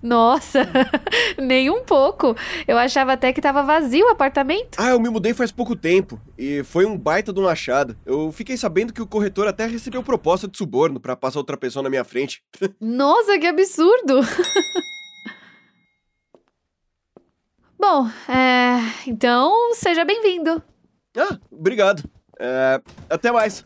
Nossa, 0.00 0.60
nem 1.36 1.68
um 1.68 1.82
pouco. 1.82 2.36
Eu 2.68 2.78
achava 2.78 3.14
até 3.14 3.32
que 3.32 3.40
tava 3.40 3.64
vazio 3.64 4.06
o 4.06 4.10
apartamento. 4.10 4.78
Ah, 4.78 4.90
eu 4.90 5.00
me 5.00 5.08
mudei 5.08 5.34
faz 5.34 5.50
pouco 5.50 5.74
tempo 5.74 6.20
e 6.38 6.62
foi 6.62 6.86
um 6.86 6.96
baita 6.96 7.32
de 7.32 7.40
um 7.40 7.48
achado. 7.48 7.98
Eu 8.06 8.30
fiquei 8.30 8.56
sabendo 8.56 8.92
que 8.92 9.02
o 9.02 9.06
corretor 9.06 9.48
até 9.48 9.66
recebeu 9.66 10.00
proposta 10.00 10.46
de 10.46 10.56
suborno 10.56 11.00
pra 11.00 11.16
passar 11.16 11.40
outra 11.40 11.56
pessoa 11.56 11.82
na 11.82 11.90
minha 11.90 12.04
frente. 12.04 12.40
Nossa, 12.80 13.36
que 13.36 13.48
absurdo! 13.48 14.20
Bom, 17.76 18.08
é. 18.28 19.08
Então, 19.08 19.74
seja 19.74 20.04
bem-vindo. 20.04 20.62
Ah, 21.16 21.38
obrigado. 21.50 22.02
É, 22.38 22.80
até 23.08 23.30
mais. 23.30 23.64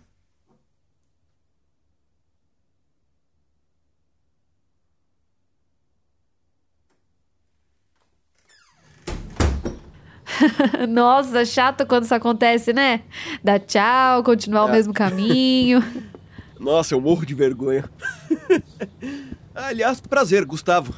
Nossa, 10.88 11.44
chato 11.44 11.86
quando 11.86 12.04
isso 12.04 12.14
acontece, 12.14 12.72
né? 12.72 13.02
Dá 13.42 13.58
tchau, 13.58 14.22
continuar 14.22 14.66
o 14.66 14.68
É. 14.68 14.72
mesmo 14.72 14.92
caminho. 14.92 15.80
Nossa, 16.58 16.94
eu 16.94 17.00
morro 17.00 17.24
de 17.24 17.34
vergonha. 17.34 17.84
Aliás, 19.54 20.00
prazer, 20.00 20.44
Gustavo. 20.44 20.94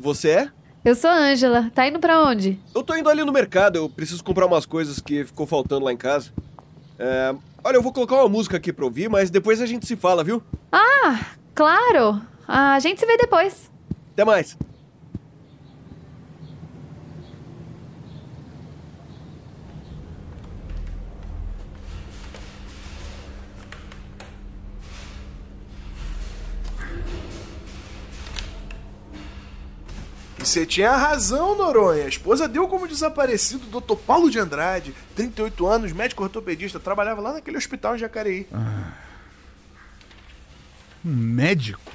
Você 0.00 0.30
é? 0.30 0.48
Eu 0.84 0.94
sou 0.94 1.08
a 1.08 1.14
Ângela. 1.14 1.70
Tá 1.74 1.88
indo 1.88 1.98
pra 1.98 2.22
onde? 2.22 2.60
Eu 2.74 2.82
tô 2.82 2.94
indo 2.94 3.08
ali 3.08 3.24
no 3.24 3.32
mercado, 3.32 3.76
eu 3.76 3.88
preciso 3.88 4.22
comprar 4.22 4.44
umas 4.44 4.66
coisas 4.66 5.00
que 5.00 5.24
ficou 5.24 5.46
faltando 5.46 5.86
lá 5.86 5.92
em 5.92 5.96
casa. 5.96 6.30
É, 6.98 7.34
olha, 7.64 7.76
eu 7.76 7.82
vou 7.82 7.90
colocar 7.92 8.16
uma 8.16 8.28
música 8.28 8.58
aqui 8.58 8.70
pra 8.70 8.84
ouvir, 8.84 9.08
mas 9.08 9.30
depois 9.30 9.62
a 9.62 9.66
gente 9.66 9.86
se 9.86 9.96
fala, 9.96 10.22
viu? 10.22 10.42
Ah, 10.70 11.24
claro. 11.54 12.20
A 12.46 12.78
gente 12.80 13.00
se 13.00 13.06
vê 13.06 13.16
depois. 13.16 13.70
Até 14.12 14.26
mais. 14.26 14.58
Você 30.54 30.64
tinha 30.64 30.96
razão, 30.96 31.56
Noronha. 31.56 32.04
A 32.04 32.08
esposa 32.08 32.46
deu 32.46 32.68
como 32.68 32.86
desaparecido 32.86 33.66
o 33.66 33.80
Dr. 33.80 33.96
Paulo 33.96 34.30
de 34.30 34.38
Andrade, 34.38 34.94
38 35.16 35.66
anos, 35.66 35.92
médico 35.92 36.22
ortopedista, 36.22 36.78
trabalhava 36.78 37.20
lá 37.20 37.32
naquele 37.32 37.56
hospital 37.56 37.96
em 37.96 37.98
Jacareí. 37.98 38.46
Um 41.04 41.10
médico? 41.10 41.92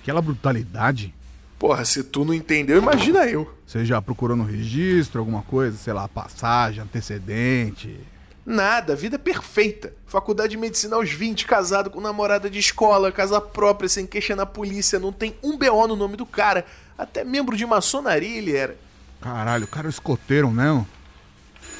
Aquela 0.00 0.22
brutalidade? 0.22 1.12
Porra, 1.58 1.84
se 1.84 2.04
tu 2.04 2.24
não 2.24 2.32
entendeu, 2.32 2.78
imagina 2.78 3.26
eu. 3.26 3.52
Você 3.66 3.84
já 3.84 4.00
procurou 4.00 4.36
no 4.36 4.44
registro 4.44 5.18
alguma 5.18 5.42
coisa? 5.42 5.76
Sei 5.76 5.92
lá, 5.92 6.06
passagem, 6.06 6.84
antecedente? 6.84 7.98
Nada, 8.46 8.94
vida 8.94 9.18
perfeita. 9.18 9.92
Faculdade 10.06 10.50
de 10.50 10.56
medicina 10.56 10.94
aos 10.94 11.10
20, 11.10 11.46
casado 11.46 11.90
com 11.90 12.00
namorada 12.00 12.48
de 12.48 12.60
escola, 12.60 13.10
casa 13.10 13.40
própria, 13.40 13.88
sem 13.88 14.06
queixa 14.06 14.36
na 14.36 14.46
polícia, 14.46 15.00
não 15.00 15.12
tem 15.12 15.34
um 15.42 15.58
BO 15.58 15.88
no 15.88 15.96
nome 15.96 16.16
do 16.16 16.24
cara. 16.24 16.64
Até 16.98 17.24
membro 17.24 17.56
de 17.56 17.66
maçonaria 17.66 18.36
ele 18.38 18.54
era. 18.56 18.76
Caralho, 19.20 19.64
o 19.64 19.68
cara 19.68 19.88
é 19.88 19.90
escoteiro 19.90 20.50
mesmo. 20.50 20.86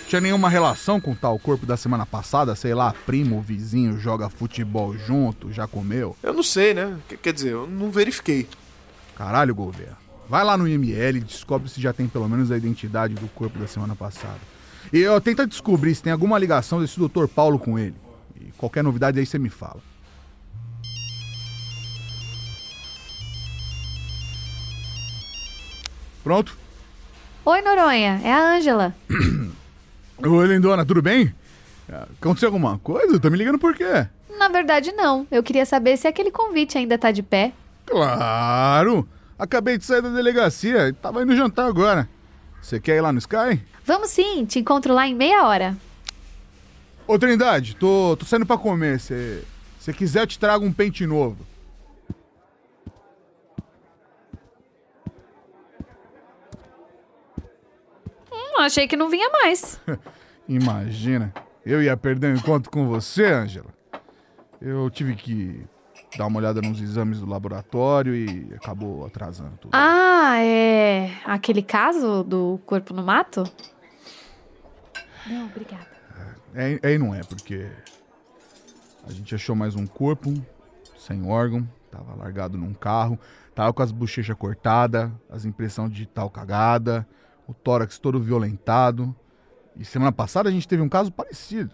Tinha 0.08 0.20
nenhuma 0.20 0.48
relação 0.48 1.00
com 1.00 1.14
tal 1.14 1.38
corpo 1.38 1.66
da 1.66 1.76
semana 1.76 2.06
passada? 2.06 2.54
Sei 2.54 2.72
lá, 2.74 2.94
primo, 3.04 3.40
vizinho, 3.42 3.98
joga 3.98 4.28
futebol 4.30 4.96
junto, 4.96 5.52
já 5.52 5.66
comeu? 5.66 6.16
Eu 6.22 6.32
não 6.32 6.42
sei, 6.44 6.74
né? 6.74 6.96
Quer- 7.08 7.16
Quer 7.18 7.32
dizer, 7.32 7.52
eu 7.52 7.66
não 7.66 7.90
verifiquei. 7.90 8.48
Caralho, 9.16 9.54
Gouveia. 9.54 9.96
Vai 10.28 10.44
lá 10.44 10.56
no 10.56 10.66
IML 10.68 11.18
e 11.18 11.20
descobre 11.20 11.68
se 11.68 11.80
já 11.80 11.92
tem 11.92 12.06
pelo 12.08 12.28
menos 12.28 12.50
a 12.50 12.56
identidade 12.56 13.14
do 13.14 13.26
corpo 13.28 13.58
da 13.58 13.66
semana 13.66 13.94
passada. 13.96 14.38
E 14.92 14.98
eu 15.00 15.20
tenta 15.20 15.46
descobrir 15.46 15.94
se 15.94 16.02
tem 16.02 16.12
alguma 16.12 16.38
ligação 16.38 16.80
desse 16.80 16.98
Dr. 17.00 17.26
Paulo 17.26 17.58
com 17.58 17.76
ele. 17.78 17.94
E 18.40 18.52
qualquer 18.56 18.84
novidade 18.84 19.18
aí 19.18 19.26
você 19.26 19.38
me 19.38 19.48
fala. 19.48 19.80
Pronto? 26.26 26.58
Oi, 27.44 27.62
Noronha, 27.62 28.20
é 28.24 28.32
a 28.32 28.56
Ângela. 28.56 28.92
Oi, 30.18 30.46
lindona, 30.48 30.84
tudo 30.84 31.00
bem? 31.00 31.32
Ah, 31.88 32.08
Aconteceu 32.20 32.48
alguma 32.48 32.80
coisa? 32.80 33.20
Tá 33.20 33.30
me 33.30 33.38
ligando 33.38 33.60
por 33.60 33.76
quê? 33.76 34.08
Na 34.36 34.48
verdade, 34.48 34.90
não. 34.90 35.24
Eu 35.30 35.40
queria 35.40 35.64
saber 35.64 35.96
se 35.96 36.08
aquele 36.08 36.32
convite 36.32 36.76
ainda 36.76 36.98
tá 36.98 37.12
de 37.12 37.22
pé. 37.22 37.52
Claro! 37.86 39.08
Acabei 39.38 39.78
de 39.78 39.84
sair 39.84 40.02
da 40.02 40.08
delegacia 40.08 40.88
e 40.88 40.92
tava 40.94 41.22
indo 41.22 41.36
jantar 41.36 41.68
agora. 41.68 42.08
Você 42.60 42.80
quer 42.80 42.96
ir 42.96 43.02
lá 43.02 43.12
no 43.12 43.20
Sky? 43.20 43.62
Vamos 43.84 44.10
sim, 44.10 44.44
te 44.44 44.58
encontro 44.58 44.92
lá 44.92 45.06
em 45.06 45.14
meia 45.14 45.44
hora. 45.46 45.76
Ô 47.06 47.16
Trindade, 47.16 47.76
tô, 47.76 48.16
tô 48.18 48.26
saindo 48.26 48.44
pra 48.46 48.58
comer. 48.58 48.98
Se 48.98 49.44
você 49.78 49.92
quiser, 49.92 50.22
eu 50.22 50.26
te 50.26 50.40
trago 50.40 50.64
um 50.66 50.72
pente 50.72 51.06
novo. 51.06 51.36
Achei 58.60 58.88
que 58.88 58.96
não 58.96 59.08
vinha 59.08 59.28
mais. 59.30 59.80
Imagina, 60.48 61.32
eu 61.64 61.82
ia 61.82 61.96
perder 61.96 62.34
o 62.34 62.38
encontro 62.38 62.70
com 62.70 62.86
você, 62.86 63.26
Ângela. 63.26 63.74
Eu 64.60 64.88
tive 64.90 65.14
que 65.14 65.64
dar 66.16 66.26
uma 66.26 66.38
olhada 66.38 66.60
nos 66.60 66.80
exames 66.80 67.20
do 67.20 67.26
laboratório 67.26 68.14
e 68.14 68.54
acabou 68.54 69.04
atrasando 69.04 69.56
tudo. 69.58 69.72
Ah, 69.74 70.38
é. 70.38 71.10
Aquele 71.24 71.62
caso 71.62 72.22
do 72.22 72.58
corpo 72.64 72.94
no 72.94 73.02
mato? 73.02 73.44
Não, 75.26 75.46
obrigada. 75.46 75.86
É, 76.54 76.78
é 76.82 76.94
e 76.94 76.98
não 76.98 77.14
é, 77.14 77.20
porque 77.22 77.68
a 79.06 79.12
gente 79.12 79.34
achou 79.34 79.54
mais 79.54 79.74
um 79.74 79.86
corpo 79.86 80.32
sem 80.96 81.28
órgão, 81.28 81.68
tava 81.90 82.14
largado 82.14 82.56
num 82.56 82.72
carro, 82.72 83.18
tava 83.54 83.72
com 83.72 83.82
as 83.82 83.92
bochechas 83.92 84.36
cortadas, 84.36 85.10
as 85.30 85.44
impressão 85.44 85.88
digital 85.88 86.30
cagada, 86.30 87.06
o 87.46 87.54
tórax 87.54 87.98
todo 87.98 88.20
violentado. 88.20 89.14
E 89.76 89.84
semana 89.84 90.12
passada 90.12 90.48
a 90.48 90.52
gente 90.52 90.66
teve 90.66 90.82
um 90.82 90.88
caso 90.88 91.12
parecido. 91.12 91.72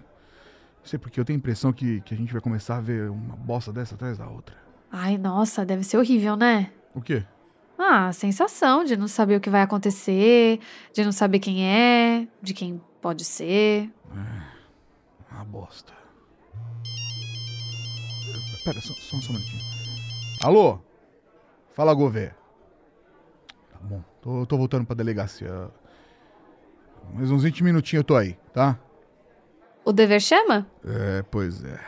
Não 0.80 0.86
sei 0.86 0.98
porque 0.98 1.18
eu 1.18 1.24
tenho 1.24 1.36
a 1.36 1.38
impressão 1.38 1.72
que, 1.72 2.00
que 2.00 2.12
a 2.12 2.16
gente 2.16 2.32
vai 2.32 2.42
começar 2.42 2.76
a 2.76 2.80
ver 2.80 3.08
uma 3.10 3.36
bosta 3.36 3.72
dessa 3.72 3.94
atrás 3.94 4.18
da 4.18 4.28
outra. 4.28 4.56
Ai, 4.90 5.16
nossa, 5.16 5.64
deve 5.64 5.84
ser 5.84 5.96
horrível, 5.96 6.36
né? 6.36 6.72
O 6.94 7.00
quê? 7.00 7.24
Ah, 7.78 8.08
a 8.08 8.12
sensação 8.12 8.84
de 8.84 8.96
não 8.96 9.08
saber 9.08 9.36
o 9.36 9.40
que 9.40 9.48
vai 9.48 9.62
acontecer, 9.62 10.60
de 10.92 11.04
não 11.04 11.12
saber 11.12 11.38
quem 11.38 11.66
é, 11.66 12.28
de 12.40 12.52
quem 12.52 12.80
pode 13.00 13.24
ser. 13.24 13.90
Uma 15.30 15.44
bosta. 15.44 15.92
Pera, 18.64 18.80
só, 18.80 18.92
só, 18.94 19.20
só 19.20 19.32
um 19.32 19.34
minutinho. 19.34 19.62
Alô? 20.42 20.78
Fala, 21.72 21.94
Gouveia. 21.94 22.36
Bom, 23.92 24.02
tô, 24.22 24.46
tô 24.46 24.56
voltando 24.56 24.86
pra 24.86 24.96
delegacia. 24.96 25.68
Mais 27.12 27.30
uns 27.30 27.42
20 27.42 27.62
minutinhos 27.62 28.00
eu 28.00 28.04
tô 28.04 28.16
aí, 28.16 28.38
tá? 28.54 28.78
O 29.84 29.92
dever 29.92 30.20
chama? 30.20 30.66
É, 30.82 31.22
pois 31.30 31.62
é. 31.62 31.78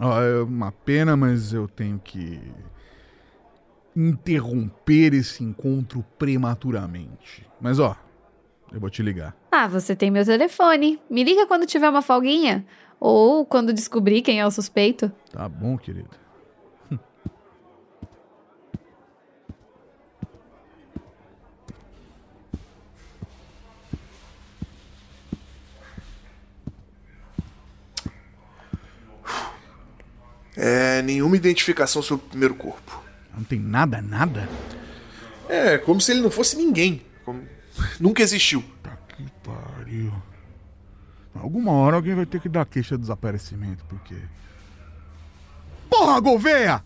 Ó, 0.00 0.20
é 0.22 0.42
uma 0.42 0.70
pena, 0.70 1.16
mas 1.16 1.52
eu 1.52 1.66
tenho 1.66 1.98
que 1.98 2.40
interromper 3.96 5.12
esse 5.14 5.42
encontro 5.42 6.04
prematuramente. 6.16 7.44
Mas 7.60 7.80
ó, 7.80 7.96
eu 8.72 8.78
vou 8.78 8.90
te 8.90 9.02
ligar. 9.02 9.34
Ah, 9.50 9.66
você 9.66 9.96
tem 9.96 10.12
meu 10.12 10.24
telefone. 10.24 11.00
Me 11.10 11.24
liga 11.24 11.48
quando 11.48 11.66
tiver 11.66 11.88
uma 11.88 12.02
folguinha. 12.02 12.64
Ou 13.00 13.44
quando 13.44 13.72
descobrir 13.72 14.22
quem 14.22 14.38
é 14.38 14.46
o 14.46 14.50
suspeito. 14.52 15.10
Tá 15.32 15.48
bom, 15.48 15.76
querido? 15.76 16.10
É, 30.56 31.02
nenhuma 31.02 31.36
identificação 31.36 32.02
sobre 32.02 32.26
o 32.26 32.28
primeiro 32.28 32.54
corpo. 32.54 33.02
Não 33.36 33.42
tem 33.42 33.58
nada, 33.58 34.00
nada? 34.00 34.48
É, 35.48 35.78
como 35.78 36.00
se 36.00 36.12
ele 36.12 36.20
não 36.20 36.30
fosse 36.30 36.56
ninguém. 36.56 37.02
Como... 37.24 37.42
Nunca 37.98 38.22
existiu. 38.22 38.64
Tá 38.82 38.96
que 39.08 39.24
pariu. 39.42 40.12
Alguma 41.34 41.72
hora 41.72 41.96
alguém 41.96 42.14
vai 42.14 42.26
ter 42.26 42.40
que 42.40 42.48
dar 42.48 42.64
queixa 42.64 42.94
de 42.94 43.02
desaparecimento, 43.02 43.84
porque. 43.88 44.14
Porra, 45.90 46.20
Gouveia! 46.20 46.82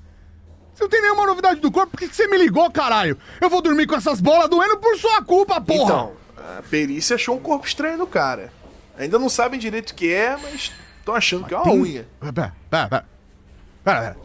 Você 0.75 0.85
não 0.85 0.89
tem 0.89 1.03
nenhuma 1.03 1.27
novidade 1.27 1.61
do 1.61 1.71
corpo, 1.73 1.91
por 1.91 1.99
que 1.99 2.15
você 2.15 2.27
me 2.29 2.39
ligou, 2.39 2.71
caralho? 2.71 3.19
Eu 3.41 3.51
vou 3.51 3.61
dormir 3.61 3.87
com 3.87 3.97
essas 3.97 4.21
bolas 4.21 4.49
doendo 4.49 4.79
por 4.79 4.97
sua 4.97 5.23
culpa, 5.23 5.61
porra! 5.61 5.83
Então, 5.85 6.13
a 6.59 6.63
perícia 6.63 7.17
achou 7.17 7.37
um 7.37 7.41
corpo 7.41 7.67
estranho 7.67 7.99
no 7.99 8.07
cara. 8.07 8.53
Ainda 8.97 9.19
não 9.19 9.29
sabem 9.29 9.59
direito 9.59 9.91
o 9.91 9.95
que 9.95 10.13
é, 10.13 10.37
mas 10.37 10.73
estão 10.99 11.15
achando 11.15 11.47
que 11.47 11.55
é 11.55 11.57
uma 11.57 11.65
Tem- 11.65 11.81
unha. 11.81 12.09
Pera, 12.21 12.33
pera, 12.71 12.89
pera. 12.89 13.07
Pera, 13.89 14.01
pera. 14.01 14.17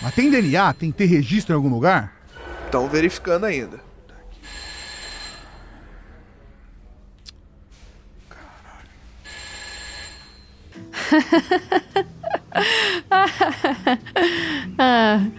Mas 0.00 0.14
tem 0.14 0.30
DNA? 0.30 0.72
Tem 0.72 0.90
que 0.90 0.96
ter 0.96 1.04
registro 1.04 1.52
em 1.52 1.56
algum 1.56 1.68
lugar? 1.68 2.14
Estão 2.64 2.88
verificando 2.88 3.44
ainda. 3.44 3.78
Ah. 14.78 15.20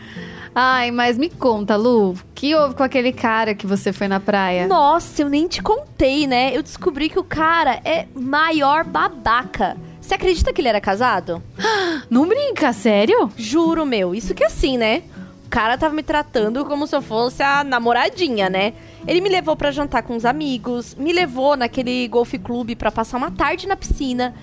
Ai, 0.58 0.90
mas 0.90 1.18
me 1.18 1.30
conta, 1.30 1.76
Lu, 1.76 2.12
o 2.12 2.18
que 2.34 2.56
houve 2.56 2.76
com 2.76 2.84
aquele 2.84 3.12
cara 3.12 3.54
que 3.54 3.68
você 3.68 3.92
foi 3.92 4.08
na 4.08 4.22
praia? 4.22 4.68
Nossa, 4.68 5.22
eu 5.22 5.28
nem 5.28 5.50
te 5.50 5.62
contei, 5.62 6.26
né? 6.26 6.56
Eu 6.56 6.64
descobri 6.64 7.10
que 7.10 7.20
o 7.20 7.26
cara 7.26 7.82
é 7.84 8.08
maior 8.16 8.86
babaca. 8.86 9.76
Você 10.06 10.14
acredita 10.14 10.54
que 10.54 10.62
ele 10.62 10.68
era 10.68 10.80
casado? 10.80 11.42
Não 12.12 12.28
brinca, 12.28 12.72
sério? 12.72 13.32
Juro, 13.36 13.88
meu. 13.88 14.14
Isso 14.14 14.36
que 14.36 14.44
assim, 14.44 14.78
né? 14.78 15.02
O 15.48 15.50
cara 15.50 15.80
tava 15.80 15.96
me 15.96 16.04
tratando 16.04 16.64
como 16.64 16.86
se 16.86 16.96
eu 16.96 17.02
fosse 17.02 17.42
a 17.42 17.64
namoradinha, 17.64 18.48
né? 18.48 18.74
Ele 19.08 19.20
me 19.20 19.30
levou 19.30 19.56
pra 19.56 19.72
jantar 19.72 20.04
com 20.04 20.16
os 20.16 20.24
amigos, 20.24 20.94
me 20.94 21.12
levou 21.12 21.58
naquele 21.58 22.08
golfe 22.08 22.38
clube 22.38 22.76
pra 22.76 22.92
passar 22.92 23.18
uma 23.18 23.32
tarde 23.32 23.68
na 23.68 23.76
piscina, 23.76 24.36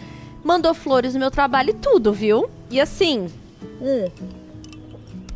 mandou 0.43 0.75
flores 0.75 1.15
no 1.15 1.21
meu 1.21 1.31
trabalho 1.31 1.71
e 1.71 1.75
tudo, 1.75 2.13
viu? 2.13 2.51
E 2.69 2.81
assim, 2.81 3.29
hum, 3.81 4.11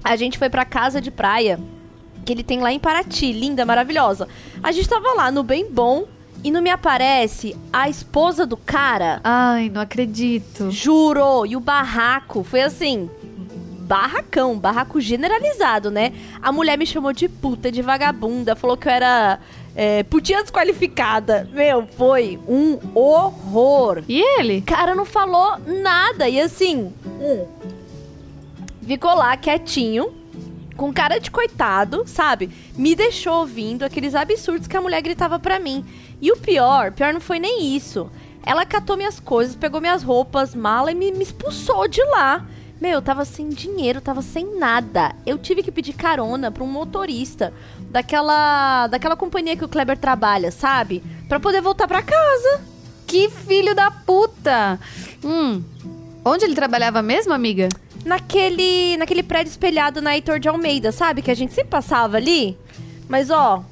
a 0.03 0.17
gente 0.17 0.39
foi 0.39 0.51
pra 0.51 0.65
casa 0.65 1.01
de 1.01 1.13
praia 1.13 1.61
que 2.25 2.33
ele 2.33 2.43
tem 2.43 2.59
lá 2.59 2.73
em 2.73 2.81
Paraty, 2.81 3.33
linda, 3.33 3.65
maravilhosa. 3.65 4.27
A 4.61 4.73
gente 4.73 4.89
tava 4.89 5.13
lá 5.15 5.31
no 5.31 5.45
bem 5.45 5.71
bom 5.71 6.05
e 6.47 6.51
não 6.53 6.63
me 6.63 6.71
aparece 6.71 7.57
a 7.73 7.89
esposa 7.89 8.47
do 8.47 8.57
cara. 8.57 9.21
Ai, 9.25 9.69
não 9.69 9.81
acredito. 9.81 10.71
Juro! 10.71 11.45
E 11.45 11.57
o 11.57 11.61
barraco 11.61 12.45
foi 12.45 12.63
assim. 12.63 13.11
Barracão, 13.81 14.57
barraco 14.57 15.01
generalizado, 15.01 15.91
né? 15.91 16.13
A 16.41 16.53
mulher 16.53 16.79
me 16.79 16.87
chamou 16.87 17.13
de 17.13 17.29
puta, 17.29 17.73
de 17.73 17.83
vagabunda, 17.83 18.55
falou 18.55 18.77
que 18.77 18.87
eu 18.87 18.93
era 18.93 19.41
é, 19.75 20.05
putinha 20.05 20.41
desqualificada. 20.41 21.51
Meu, 21.53 21.85
foi 21.85 22.39
um 22.47 22.79
horror. 22.95 24.05
E 24.09 24.21
ele? 24.39 24.61
Cara, 24.61 24.95
não 24.95 25.05
falou 25.05 25.59
nada. 25.67 26.29
E 26.29 26.41
assim, 26.41 26.93
hum, 27.21 27.45
ficou 28.87 29.17
lá 29.17 29.37
quietinho, 29.37 30.15
com 30.77 30.93
cara 30.93 31.19
de 31.19 31.29
coitado, 31.29 32.05
sabe? 32.07 32.51
Me 32.77 32.95
deixou 32.95 33.41
ouvindo 33.41 33.83
aqueles 33.83 34.15
absurdos 34.15 34.69
que 34.69 34.77
a 34.77 34.81
mulher 34.81 35.03
gritava 35.03 35.41
pra 35.41 35.59
mim. 35.59 35.85
E 36.21 36.33
o 36.33 36.37
pior, 36.37 36.93
pior 36.93 37.13
não 37.13 37.21
foi 37.21 37.39
nem 37.39 37.77
isso. 37.77 38.11
Ela 38.45 38.65
catou 38.65 38.97
minhas 38.97 39.19
coisas, 39.19 39.57
pegou 39.57 39.81
minhas 39.81 40.03
roupas, 40.03 40.55
mala 40.55 40.93
e 40.93 40.95
me, 40.95 41.11
me 41.13 41.23
expulsou 41.23 41.89
de 41.89 42.03
lá. 42.05 42.47
Meu, 42.81 42.93
eu 42.93 43.03
tava 43.03 43.25
sem 43.25 43.49
dinheiro, 43.49 44.01
tava 44.01 44.23
sem 44.23 44.59
nada. 44.59 45.15
Eu 45.25 45.39
tive 45.39 45.63
que 45.63 45.73
pedir 45.73 45.95
carona 45.95 46.51
pra 46.51 46.63
um 46.63 46.67
motorista 46.67 47.53
daquela 47.91 48.87
daquela 48.87 49.17
companhia 49.17 49.57
que 49.57 49.65
o 49.65 49.69
Kleber 49.69 49.97
trabalha, 49.97 50.51
sabe? 50.51 51.03
Pra 51.29 51.41
poder 51.41 51.63
voltar 51.63 51.89
pra 51.89 52.03
casa. 52.03 52.61
Que 53.07 53.31
filho 53.31 53.75
da 53.75 53.91
puta! 53.91 54.79
Hum. 55.25 55.63
Onde 56.25 56.45
ele 56.45 56.55
trabalhava 56.55 57.01
mesmo, 57.03 57.33
amiga? 57.33 57.69
Naquele, 58.05 58.97
naquele 58.97 59.23
prédio 59.23 59.51
espelhado 59.51 60.03
na 60.03 60.15
Heitor 60.15 60.39
de 60.39 60.49
Almeida, 60.49 60.93
sabe? 60.93 61.23
Que 61.23 61.31
a 61.31 61.37
gente 61.37 61.55
sempre 61.55 61.71
passava 61.71 62.17
ali. 62.17 62.59
Mas 63.09 63.31
ó, 63.31 63.65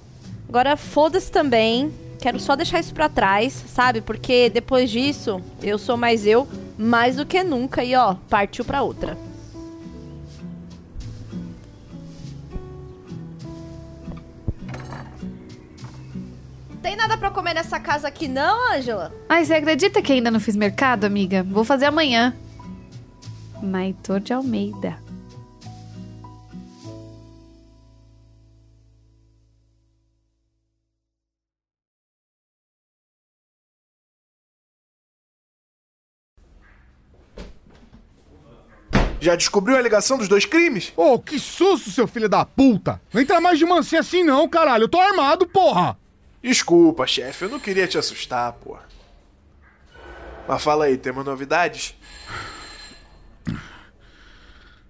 agora 0.49 0.77
foda-se 0.77 1.31
também. 1.31 1.93
Quero 2.25 2.41
só 2.41 2.57
deixar 2.57 2.81
isso 2.81 2.95
pra 2.95 3.07
trás, 3.07 3.53
sabe? 3.53 4.01
Porque 4.01 4.49
depois 4.49 4.91
disso, 4.91 5.43
eu 5.63 5.77
sou 5.77 5.95
mais 5.95 6.27
eu, 6.27 6.49
mais 6.79 7.17
do 7.17 7.27
que 7.27 7.45
nunca. 7.45 7.85
E 7.85 7.95
ó, 7.95 8.15
partiu 8.31 8.65
pra 8.65 8.81
outra. 8.81 9.15
Tem 16.81 16.97
nada 16.97 17.19
pra 17.19 17.31
comer 17.31 17.53
nessa 17.53 17.79
casa 17.79 18.09
aqui 18.09 18.27
não, 18.27 18.73
Ângela? 18.73 19.13
Ai, 19.29 19.45
você 19.45 19.53
acredita 19.53 20.01
que 20.01 20.15
ainda 20.15 20.31
não 20.31 20.41
fiz 20.41 20.57
mercado, 20.57 21.05
amiga? 21.05 21.43
Vou 21.43 21.63
fazer 21.63 21.85
amanhã. 21.85 22.35
Naitor 23.61 24.19
de 24.19 24.33
Almeida. 24.33 25.04
Já 39.25 39.35
descobriu 39.35 39.79
a 39.79 39.81
ligação 39.81 40.19
dos 40.19 40.29
dois 40.29 40.45
crimes? 40.45 40.93
Ô, 40.95 41.19
que 41.19 41.39
susto, 41.39 41.91
seu 41.91 42.07
filho 42.07 42.29
da 42.29 42.45
puta! 42.45 43.01
Não 43.11 43.23
entra 43.23 43.41
mais 43.41 43.59
de 43.59 43.65
mansinha 43.65 44.03
assim 44.03 44.23
não, 44.23 44.47
caralho. 44.47 44.85
Eu 44.85 44.89
tô 44.89 45.01
armado, 45.01 45.47
porra! 45.47 45.97
Desculpa, 46.43 47.07
chefe, 47.07 47.47
eu 47.47 47.49
não 47.49 47.59
queria 47.59 47.89
te 47.89 47.97
assustar, 47.97 48.53
porra. 48.53 48.83
Mas 50.47 50.63
fala 50.63 50.85
aí, 50.85 50.99
temos 50.99 51.25
novidades? 51.25 51.97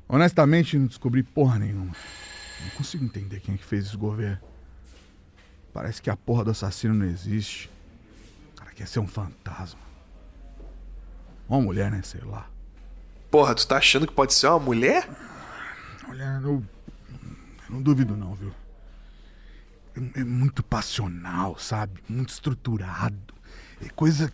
Honestamente, 0.09 0.77
não 0.77 0.89
descobri 0.89 1.23
porra 1.23 1.61
nenhuma. 1.61 1.95
Não 2.61 2.71
consigo 2.71 3.05
entender 3.05 3.39
quem 3.39 3.55
é 3.55 3.57
que 3.57 3.65
fez 3.65 3.87
esse 3.87 3.97
governo. 3.97 4.41
Parece 5.73 6.03
que 6.03 6.11
a 6.11 6.17
porra 6.17 6.43
do 6.43 6.51
assassino 6.51 6.93
não 6.93 7.07
existe. 7.07 7.71
O 8.51 8.57
cara 8.57 8.73
quer 8.73 8.89
ser 8.89 8.99
um 8.99 9.07
fantasma. 9.07 9.79
Uma 11.49 11.61
mulher, 11.61 11.89
né? 11.89 12.03
Sei 12.03 12.21
lá. 12.23 12.53
Porra, 13.35 13.53
tu 13.53 13.67
tá 13.67 13.79
achando 13.79 14.07
que 14.07 14.13
pode 14.13 14.33
ser 14.33 14.47
uma 14.47 14.61
mulher? 14.61 15.09
Olha, 16.09 16.41
eu, 16.45 16.63
eu 17.11 17.69
não 17.69 17.83
duvido 17.83 18.17
não, 18.17 18.33
viu? 18.33 18.53
É, 19.97 20.21
é 20.21 20.25
muito 20.25 20.63
passional, 20.63 21.59
sabe? 21.59 22.01
Muito 22.09 22.29
estruturado. 22.29 23.35
É 23.85 23.89
coisa. 23.89 24.33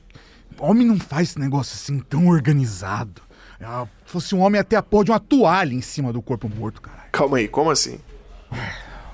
Homem 0.59 0.87
não 0.87 0.99
faz 0.99 1.31
esse 1.31 1.39
negócio 1.39 1.75
assim 1.77 1.99
tão 1.99 2.27
organizado. 2.27 3.23
Ah, 3.59 3.87
se 4.05 4.13
fosse 4.13 4.35
um 4.35 4.41
homem 4.41 4.61
até 4.61 4.77
a 4.77 4.83
porra 4.83 5.05
de 5.05 5.11
uma 5.13 5.21
toalha 5.21 5.73
em 5.73 5.81
cima 5.81 6.13
do 6.13 6.21
corpo 6.21 6.47
morto, 6.47 6.83
caralho. 6.83 7.09
Calma 7.11 7.39
aí, 7.39 7.49
como 7.49 7.71
assim? 7.71 7.99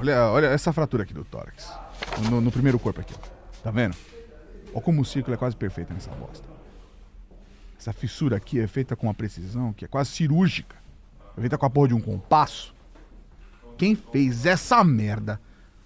Olha, 0.01 0.33
olha 0.33 0.47
essa 0.47 0.73
fratura 0.73 1.05
aqui 1.05 1.15
do 1.15 1.25
tórax. 1.25 1.73
No, 2.29 2.41
no 2.41 2.51
primeiro 2.51 2.81
corpo 2.81 3.01
aqui, 3.01 3.15
ó. 3.17 3.63
Tá 3.63 3.71
vendo? 3.71 3.97
Olha 4.75 4.83
como 4.83 5.03
o 5.03 5.05
círculo 5.05 5.35
é 5.35 5.39
quase 5.39 5.55
perfeito 5.55 5.95
nessa 5.95 6.11
bosta. 6.11 6.56
Essa 7.79 7.93
fissura 7.93 8.37
aqui 8.37 8.59
é 8.59 8.67
feita 8.67 8.97
com 8.97 9.07
uma 9.07 9.15
precisão 9.15 9.73
que 9.73 9.85
é 9.85 9.89
quase 9.89 10.11
cirúrgica. 10.11 10.77
É 11.37 11.41
feita 11.41 11.59
com 11.59 11.67
a 11.67 11.71
porra 11.71 11.89
de 11.89 11.95
um 11.95 12.01
compasso. 12.01 12.75
Quem 13.77 13.95
fez 13.95 14.47
essa 14.47 14.83
merda 14.83 15.41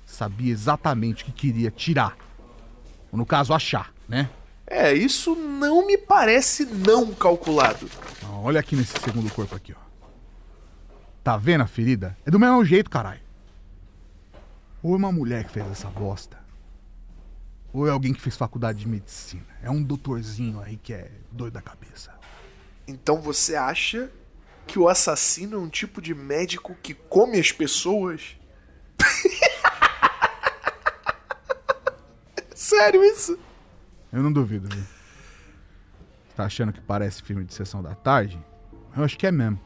sabia 0.06 0.52
exatamente 0.52 1.22
o 1.22 1.26
que 1.26 1.32
queria 1.32 1.70
tirar. 1.70 2.16
Ou 3.10 3.18
no 3.18 3.26
caso, 3.26 3.52
achar, 3.52 3.92
né? 4.08 4.30
É, 4.66 4.92
isso 4.92 5.34
não 5.34 5.84
me 5.84 5.98
parece 5.98 6.64
não 6.64 7.12
calculado. 7.12 7.90
Não, 8.22 8.44
olha 8.44 8.60
aqui 8.60 8.76
nesse 8.76 8.98
segundo 9.00 9.32
corpo 9.32 9.54
aqui, 9.54 9.74
ó. 9.76 9.90
Tá 11.24 11.36
vendo 11.36 11.62
a 11.62 11.66
ferida? 11.66 12.16
É 12.24 12.30
do 12.30 12.38
mesmo 12.38 12.64
jeito, 12.64 12.88
caralho. 12.88 13.20
Ou 14.82 14.94
é 14.94 14.96
uma 14.96 15.12
mulher 15.12 15.44
que 15.44 15.50
fez 15.50 15.66
essa 15.66 15.88
bosta. 15.88 16.38
Ou 17.72 17.86
é 17.86 17.90
alguém 17.90 18.12
que 18.12 18.20
fez 18.20 18.36
faculdade 18.36 18.80
de 18.80 18.88
medicina. 18.88 19.46
É 19.62 19.70
um 19.70 19.82
doutorzinho 19.82 20.60
aí 20.60 20.76
que 20.76 20.92
é 20.92 21.10
doido 21.30 21.54
da 21.54 21.62
cabeça. 21.62 22.12
Então 22.86 23.20
você 23.20 23.54
acha 23.54 24.10
que 24.66 24.78
o 24.78 24.88
assassino 24.88 25.56
é 25.56 25.60
um 25.60 25.68
tipo 25.68 26.02
de 26.02 26.14
médico 26.14 26.76
que 26.82 26.94
come 26.94 27.38
as 27.38 27.52
pessoas? 27.52 28.36
Sério 32.54 33.02
isso? 33.04 33.38
Eu 34.12 34.22
não 34.22 34.32
duvido, 34.32 34.68
viu? 34.68 34.84
Tá 36.36 36.44
achando 36.44 36.72
que 36.72 36.80
parece 36.80 37.22
filme 37.22 37.44
de 37.44 37.54
sessão 37.54 37.82
da 37.82 37.94
tarde? 37.94 38.38
Eu 38.96 39.04
acho 39.04 39.16
que 39.16 39.26
é 39.26 39.32
mesmo. 39.32 39.60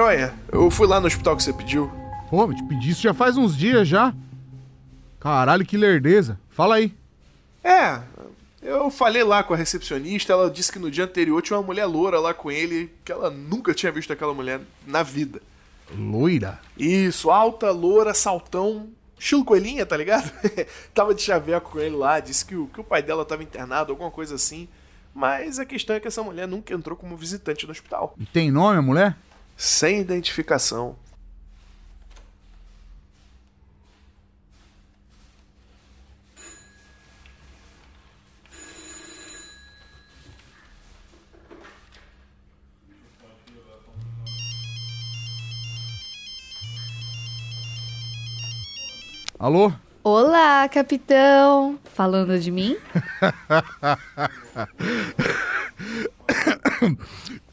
Noronha, 0.00 0.32
eu 0.50 0.70
fui 0.70 0.86
lá 0.86 0.98
no 0.98 1.06
hospital 1.06 1.36
que 1.36 1.42
você 1.42 1.52
pediu. 1.52 1.92
Pô, 2.30 2.44
eu 2.44 2.54
te 2.54 2.64
pedi 2.64 2.88
isso 2.88 3.02
já 3.02 3.12
faz 3.12 3.36
uns 3.36 3.54
dias 3.54 3.86
já. 3.86 4.14
Caralho, 5.20 5.66
que 5.66 5.76
lerdeza. 5.76 6.40
Fala 6.48 6.76
aí. 6.76 6.94
É, 7.62 8.00
eu 8.62 8.90
falei 8.90 9.22
lá 9.22 9.42
com 9.42 9.52
a 9.52 9.56
recepcionista, 9.58 10.32
ela 10.32 10.50
disse 10.50 10.72
que 10.72 10.78
no 10.78 10.90
dia 10.90 11.04
anterior 11.04 11.42
tinha 11.42 11.58
uma 11.58 11.66
mulher 11.66 11.84
loura 11.84 12.18
lá 12.18 12.32
com 12.32 12.50
ele, 12.50 12.90
que 13.04 13.12
ela 13.12 13.30
nunca 13.30 13.74
tinha 13.74 13.92
visto 13.92 14.10
aquela 14.10 14.32
mulher 14.32 14.62
na 14.86 15.02
vida. 15.02 15.42
Loira? 15.94 16.58
Isso, 16.78 17.30
alta, 17.30 17.70
loura, 17.70 18.14
saltão, 18.14 18.88
estilo 19.18 19.44
coelhinha, 19.44 19.84
tá 19.84 19.98
ligado? 19.98 20.32
tava 20.94 21.14
de 21.14 21.20
chaveco 21.20 21.72
com 21.72 21.78
ele 21.78 21.96
lá, 21.96 22.20
disse 22.20 22.46
que 22.46 22.56
o, 22.56 22.68
que 22.68 22.80
o 22.80 22.84
pai 22.84 23.02
dela 23.02 23.22
tava 23.22 23.42
internado, 23.42 23.92
alguma 23.92 24.10
coisa 24.10 24.36
assim. 24.36 24.66
Mas 25.14 25.58
a 25.58 25.66
questão 25.66 25.94
é 25.94 26.00
que 26.00 26.08
essa 26.08 26.22
mulher 26.22 26.48
nunca 26.48 26.72
entrou 26.72 26.96
como 26.96 27.18
visitante 27.18 27.66
no 27.66 27.72
hospital. 27.72 28.14
E 28.18 28.24
tem 28.24 28.50
nome 28.50 28.78
a 28.78 28.82
mulher? 28.82 29.14
Sem 29.62 30.00
identificação. 30.00 30.96
Alô? 49.38 49.70
Olá, 50.02 50.66
capitão. 50.70 51.78
Falando 51.84 52.40
de 52.40 52.50
mim? 52.50 52.78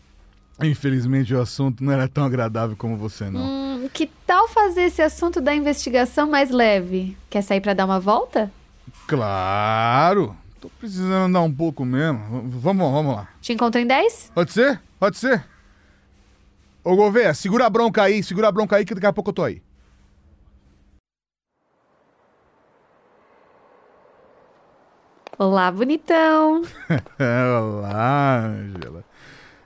Infelizmente 0.63 1.33
o 1.35 1.41
assunto 1.41 1.83
não 1.83 1.91
era 1.93 2.07
tão 2.07 2.25
agradável 2.25 2.75
como 2.75 2.97
você, 2.97 3.29
não. 3.29 3.41
Hum, 3.41 3.89
que 3.93 4.07
tal 4.25 4.47
fazer 4.47 4.83
esse 4.83 5.01
assunto 5.01 5.39
da 5.39 5.53
investigação 5.53 6.27
mais 6.27 6.49
leve? 6.49 7.15
Quer 7.29 7.43
sair 7.43 7.61
pra 7.61 7.73
dar 7.73 7.85
uma 7.85 7.99
volta? 7.99 8.51
Claro! 9.07 10.35
Tô 10.59 10.69
precisando 10.69 11.25
andar 11.25 11.41
um 11.41 11.53
pouco 11.53 11.85
mesmo. 11.85 12.19
Vamos, 12.49 12.91
vamos 12.91 13.15
lá. 13.15 13.27
Te 13.39 13.53
encontro 13.53 13.79
em 13.79 13.85
10? 13.85 14.31
Pode 14.33 14.51
ser? 14.51 14.81
Pode 14.99 15.17
ser. 15.17 15.45
Ô, 16.83 16.95
Gouveia, 16.95 17.33
segura 17.33 17.67
a 17.67 17.69
bronca 17.69 18.03
aí, 18.03 18.23
segura 18.23 18.47
a 18.47 18.51
bronca 18.51 18.77
aí 18.77 18.85
que 18.85 18.95
daqui 18.95 19.05
a 19.05 19.13
pouco 19.13 19.29
eu 19.29 19.33
tô 19.33 19.43
aí. 19.43 19.61
Olá, 25.37 25.71
bonitão. 25.71 26.63
Olá, 27.61 28.39
Angela. 28.39 29.03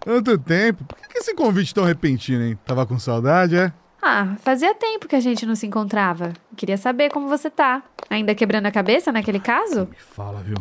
Quanto 0.02 0.38
tempo? 0.38 0.84
Por 0.84 0.98
que 1.08 1.20
esse 1.20 1.34
convite 1.36 1.74
tão 1.74 1.84
repentino, 1.84 2.44
hein? 2.44 2.60
Tava 2.66 2.86
com 2.86 2.98
saudade, 2.98 3.56
é? 3.56 3.72
Ah, 4.02 4.36
fazia 4.40 4.74
tempo 4.74 5.08
que 5.08 5.16
a 5.16 5.20
gente 5.20 5.46
não 5.46 5.56
se 5.56 5.68
encontrava. 5.68 6.34
Queria 6.58 6.76
saber 6.78 7.10
como 7.12 7.30
você 7.30 7.52
tá. 7.52 7.84
Ainda 8.10 8.34
quebrando 8.34 8.66
a 8.66 8.72
cabeça 8.72 9.12
naquele 9.12 9.40
caso? 9.40 9.88
Me 9.88 9.96
fala, 9.96 10.42
viu? 10.42 10.58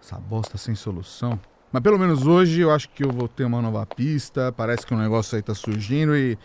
Essa 0.00 0.16
bosta 0.18 0.56
sem 0.56 0.76
solução. 0.76 1.38
Mas 1.72 1.82
pelo 1.82 1.98
menos 1.98 2.24
hoje 2.24 2.60
eu 2.60 2.70
acho 2.70 2.88
que 2.90 3.04
eu 3.04 3.10
vou 3.10 3.26
ter 3.26 3.44
uma 3.44 3.60
nova 3.60 3.84
pista. 3.84 4.52
Parece 4.52 4.86
que 4.86 4.94
um 4.94 4.98
negócio 4.98 5.34
aí 5.34 5.42
tá 5.42 5.54
surgindo 5.54 6.16
e. 6.16 6.38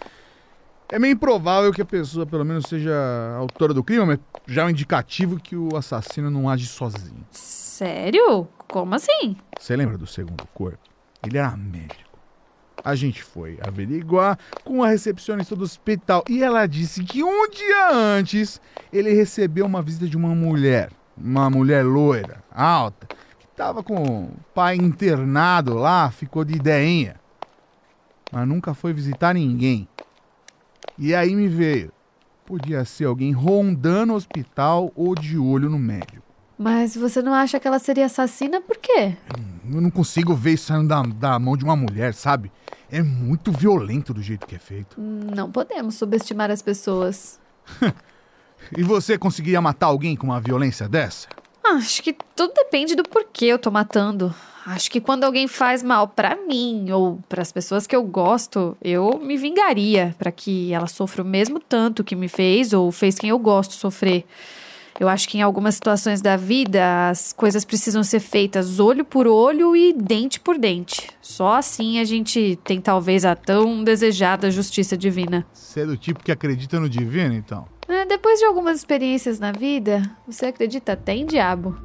É 0.90 0.98
meio 0.98 1.12
improvável 1.12 1.72
que 1.74 1.82
a 1.82 1.86
pessoa, 1.86 2.26
pelo 2.26 2.46
menos, 2.46 2.66
seja 2.66 2.96
autora 3.38 3.74
do 3.74 3.84
crime, 3.84 4.06
mas 4.06 4.20
já 4.48 4.62
é 4.64 4.66
um 4.66 4.70
indicativo 4.70 5.38
que 5.38 5.56
o 5.56 5.76
assassino 5.76 6.32
não 6.32 6.50
age 6.50 6.66
sozinho. 6.66 7.26
Sério? 7.30 8.48
Como 8.70 8.96
assim? 8.96 9.36
Você 9.60 9.76
lembra 9.76 9.98
do 9.98 10.08
segundo 10.08 10.48
corpo? 10.54 10.80
Ele 11.26 11.38
era 11.38 11.56
médico. 11.56 12.08
A 12.84 12.96
gente 12.96 13.24
foi 13.24 13.58
averiguar 13.62 14.38
com 14.64 14.84
a 14.84 14.90
recepcionista 14.90 15.56
do 15.56 15.64
hospital 15.64 16.24
e 16.30 16.44
ela 16.44 16.66
disse 16.68 17.04
que 17.04 17.24
um 17.24 17.50
dia 17.50 17.92
antes 17.92 18.62
ele 18.94 19.12
recebeu 19.12 19.66
uma 19.66 19.82
visita 19.82 20.08
de 20.08 20.16
uma 20.16 20.34
mulher, 20.34 20.92
uma 21.18 21.50
mulher 21.50 21.84
loira, 21.84 22.44
alta, 22.52 23.08
que 23.40 23.48
tava 23.56 23.84
com 23.84 24.26
o 24.26 24.32
pai 24.54 24.76
internado 24.76 25.74
lá, 25.74 26.10
ficou 26.12 26.46
de 26.46 26.56
ideinha. 26.56 27.16
Mas 28.32 28.48
nunca 28.48 28.74
foi 28.74 28.94
visitar 28.94 29.34
ninguém. 29.34 29.88
E 30.98 31.14
aí 31.14 31.36
me 31.36 31.48
veio. 31.48 31.92
Podia 32.46 32.86
ser 32.86 33.06
alguém 33.06 33.32
rondando 33.34 34.14
o 34.14 34.16
hospital 34.16 34.92
ou 34.96 35.14
de 35.14 35.38
olho 35.38 35.70
no 35.70 35.78
médico. 35.78 36.27
Mas 36.58 36.96
você 36.96 37.22
não 37.22 37.34
acha 37.34 37.60
que 37.60 37.68
ela 37.68 37.80
seria 37.80 38.06
assassina 38.06 38.60
por 38.60 38.78
quê? 38.78 39.16
Eu 39.72 39.82
não 39.82 39.92
consigo 39.92 40.34
ver 40.34 40.54
isso 40.54 40.66
saindo 40.66 40.88
da, 40.88 41.02
da 41.02 41.40
mão 41.40 41.56
de 41.56 41.64
uma 41.64 41.76
mulher, 41.76 42.14
sabe? 42.14 42.52
É 42.90 43.02
muito 43.04 43.52
violento 43.52 44.14
do 44.14 44.22
jeito 44.22 44.48
que 44.48 44.56
é 44.56 44.60
feito. 44.60 45.00
Não 45.00 45.52
podemos 45.52 45.96
subestimar 45.96 46.50
as 46.52 46.62
pessoas. 46.62 47.40
E 48.76 48.84
você 48.84 49.18
conseguiria 49.18 49.62
matar 49.62 49.86
alguém 49.88 50.16
com 50.16 50.28
uma 50.28 50.42
violência 50.42 50.90
dessa? 50.90 51.28
Ah, 51.64 51.76
Acho 51.76 52.02
que 52.02 52.16
tudo 52.36 52.54
depende 52.54 52.96
do 52.96 53.04
porquê 53.04 53.46
eu 53.46 53.60
tô 53.60 53.70
matando. 53.70 54.34
Acho 54.66 54.92
que 54.92 55.00
quando 55.00 55.24
alguém 55.24 55.48
faz 55.48 55.82
mal 55.82 56.08
pra 56.08 56.36
mim 56.36 56.92
ou 56.92 57.20
pras 57.30 57.52
pessoas 57.52 57.88
que 57.88 57.96
eu 57.96 58.04
gosto, 58.04 58.76
eu 58.82 59.20
me 59.20 59.38
vingaria 59.38 60.14
pra 60.18 60.32
que 60.32 60.74
ela 60.74 60.88
sofra 60.88 61.24
o 61.24 61.26
mesmo 61.26 61.60
tanto 61.60 62.04
que 62.04 62.16
me 62.16 62.28
fez 62.28 62.74
ou 62.74 62.92
fez 62.92 63.16
quem 63.16 63.30
eu 63.30 63.40
gosto 63.40 63.76
sofrer. 63.76 64.26
Eu 65.00 65.08
acho 65.08 65.30
que 65.30 65.38
em 65.38 65.42
algumas 65.42 65.76
situações 65.76 66.22
da 66.22 66.36
vida 66.36 67.10
as 67.10 67.32
coisas 67.32 67.64
precisam 67.64 68.04
ser 68.04 68.20
feitas 68.20 68.80
olho 68.80 69.06
por 69.06 69.28
olho 69.28 69.76
e 69.76 69.94
dente 69.94 70.40
por 70.40 70.58
dente. 70.58 71.10
Só 71.22 71.54
assim 71.54 72.00
a 72.00 72.04
gente 72.04 72.58
tem 72.64 72.82
talvez 72.82 73.24
a 73.24 73.36
tão 73.36 73.84
desejada 73.84 74.50
justiça 74.50 74.98
divina. 74.98 75.46
Você 75.54 75.82
é 75.82 75.86
do 75.86 75.96
tipo 75.96 76.24
que 76.24 76.32
acredita 76.32 76.80
no 76.80 76.90
divino, 76.90 77.36
então? 77.36 77.68
É, 77.88 78.06
depois 78.06 78.40
de 78.40 78.46
algumas 78.46 78.78
experiências 78.78 79.40
na 79.40 79.52
vida, 79.52 80.02
você 80.28 80.48
acredita 80.48 80.94
até 80.94 81.16
em 81.16 81.26
diabo. 81.26 81.78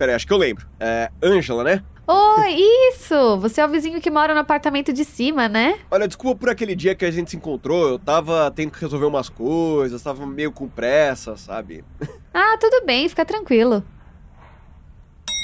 Pera 0.00 0.12
aí, 0.12 0.16
acho 0.16 0.26
que 0.26 0.32
eu 0.32 0.38
lembro. 0.38 0.66
É, 0.80 1.10
Ângela, 1.22 1.62
né? 1.62 1.84
Oi, 2.06 2.56
isso! 2.88 3.36
Você 3.36 3.60
é 3.60 3.66
o 3.66 3.68
vizinho 3.68 4.00
que 4.00 4.10
mora 4.10 4.32
no 4.32 4.40
apartamento 4.40 4.94
de 4.94 5.04
cima, 5.04 5.46
né? 5.46 5.78
Olha, 5.90 6.08
desculpa 6.08 6.40
por 6.40 6.48
aquele 6.48 6.74
dia 6.74 6.94
que 6.94 7.04
a 7.04 7.10
gente 7.10 7.30
se 7.30 7.36
encontrou. 7.36 7.86
Eu 7.86 7.98
tava 7.98 8.50
tendo 8.50 8.70
que 8.70 8.80
resolver 8.80 9.04
umas 9.04 9.28
coisas, 9.28 10.02
tava 10.02 10.24
meio 10.24 10.52
com 10.52 10.66
pressa, 10.66 11.36
sabe? 11.36 11.84
Ah, 12.32 12.56
tudo 12.58 12.86
bem, 12.86 13.08
fica 13.08 13.26
tranquilo. 13.26 13.84